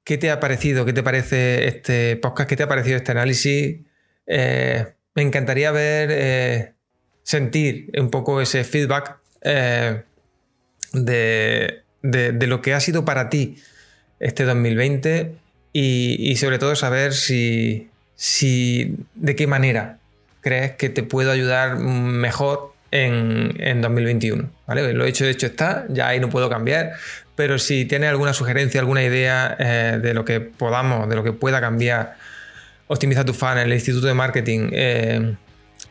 ¿Qué 0.03 0.17
te 0.17 0.31
ha 0.31 0.39
parecido? 0.39 0.85
¿Qué 0.85 0.93
te 0.93 1.03
parece 1.03 1.67
este 1.67 2.17
podcast? 2.17 2.49
¿Qué 2.49 2.55
te 2.55 2.63
ha 2.63 2.67
parecido 2.67 2.97
este 2.97 3.11
análisis? 3.11 3.77
Eh, 4.27 4.93
me 5.15 5.21
encantaría 5.21 5.71
ver, 5.71 6.09
eh, 6.11 6.73
sentir 7.23 7.89
un 7.97 8.09
poco 8.09 8.41
ese 8.41 8.63
feedback 8.63 9.17
eh, 9.41 10.03
de, 10.91 11.83
lo 12.01 12.61
que 12.61 12.73
ha 12.73 12.79
sido 12.79 13.05
para 13.05 13.29
ti 13.29 13.57
este 14.19 14.43
2020 14.43 15.35
y, 15.71 16.35
sobre 16.35 16.59
todo 16.59 16.75
saber 16.75 17.13
si, 17.13 17.89
si, 18.15 18.97
de 19.15 19.35
qué 19.35 19.47
manera 19.47 19.99
crees 20.43 20.73
que 20.73 20.89
te 20.89 21.01
puedo 21.01 21.31
ayudar 21.31 21.77
mejor 21.77 22.73
en, 22.91 23.81
2021. 23.81 24.49
¿vale? 24.67 24.93
Lo 24.93 25.05
hecho, 25.05 25.25
de 25.25 25.31
hecho 25.31 25.47
está, 25.47 25.85
ya 25.89 26.09
ahí 26.09 26.19
no 26.19 26.29
puedo 26.29 26.49
cambiar, 26.49 26.91
pero 27.35 27.57
si 27.57 27.85
tienes 27.85 28.09
alguna 28.09 28.33
sugerencia, 28.33 28.79
alguna 28.79 29.03
idea 29.03 29.55
eh, 29.57 29.99
de 30.01 30.13
lo 30.13 30.25
que 30.25 30.39
podamos, 30.41 31.09
de 31.09 31.15
lo 31.15 31.23
que 31.23 31.31
pueda 31.31 31.59
cambiar, 31.59 32.17
optimiza 32.87 33.25
tu 33.25 33.33
fan 33.33 33.57
en 33.57 33.67
el 33.67 33.73
Instituto 33.73 34.05
de 34.05 34.13
Marketing 34.13 34.69
eh, 34.73 35.35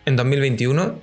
en 0.05 0.17
2021, 0.17 1.01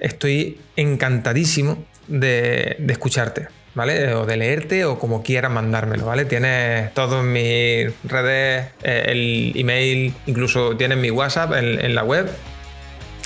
estoy 0.00 0.58
encantadísimo 0.74 1.84
de, 2.08 2.76
escucharte, 2.88 3.48
¿vale? 3.74 4.14
O 4.14 4.26
de 4.26 4.36
leerte 4.36 4.84
o 4.84 4.98
como 4.98 5.22
quieras 5.22 5.50
mandármelo, 5.50 6.06
¿vale? 6.06 6.24
Tienes 6.24 6.92
todas 6.94 7.24
mis 7.24 7.92
redes, 8.04 8.66
eh, 8.82 9.04
el 9.08 9.52
email, 9.56 10.14
incluso 10.26 10.76
tienes 10.76 10.98
mi 10.98 11.10
WhatsApp 11.10 11.52
en, 11.54 11.94
la 11.94 12.04
web. 12.04 12.28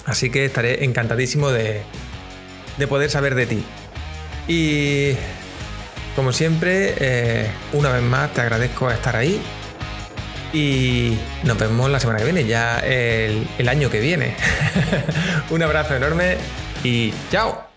Así 0.06 0.30
que 0.30 0.44
estaré 0.44 0.84
encantadísimo 0.84 1.50
de, 1.50 1.82
poder 2.88 3.10
saber 3.10 3.34
de 3.34 3.46
ti. 3.46 3.64
Y 4.48 5.12
como 6.16 6.32
siempre, 6.32 6.94
eh, 6.98 7.50
una 7.72 7.90
vez 7.90 8.02
más 8.02 8.32
te 8.34 8.40
agradezco 8.40 8.90
estar 8.90 9.16
ahí. 9.16 9.40
Y 10.52 11.16
nos 11.44 11.56
vemos 11.56 11.90
la 11.90 11.98
semana 11.98 12.18
que 12.18 12.24
viene, 12.26 12.44
ya 12.44 12.78
el 12.80 13.68
año 13.68 13.88
que 13.88 14.00
viene. 14.00 14.34
Un 15.50 15.62
abrazo 15.62 15.96
enorme 15.96 16.36
y 16.84 17.14
chao. 17.30 17.71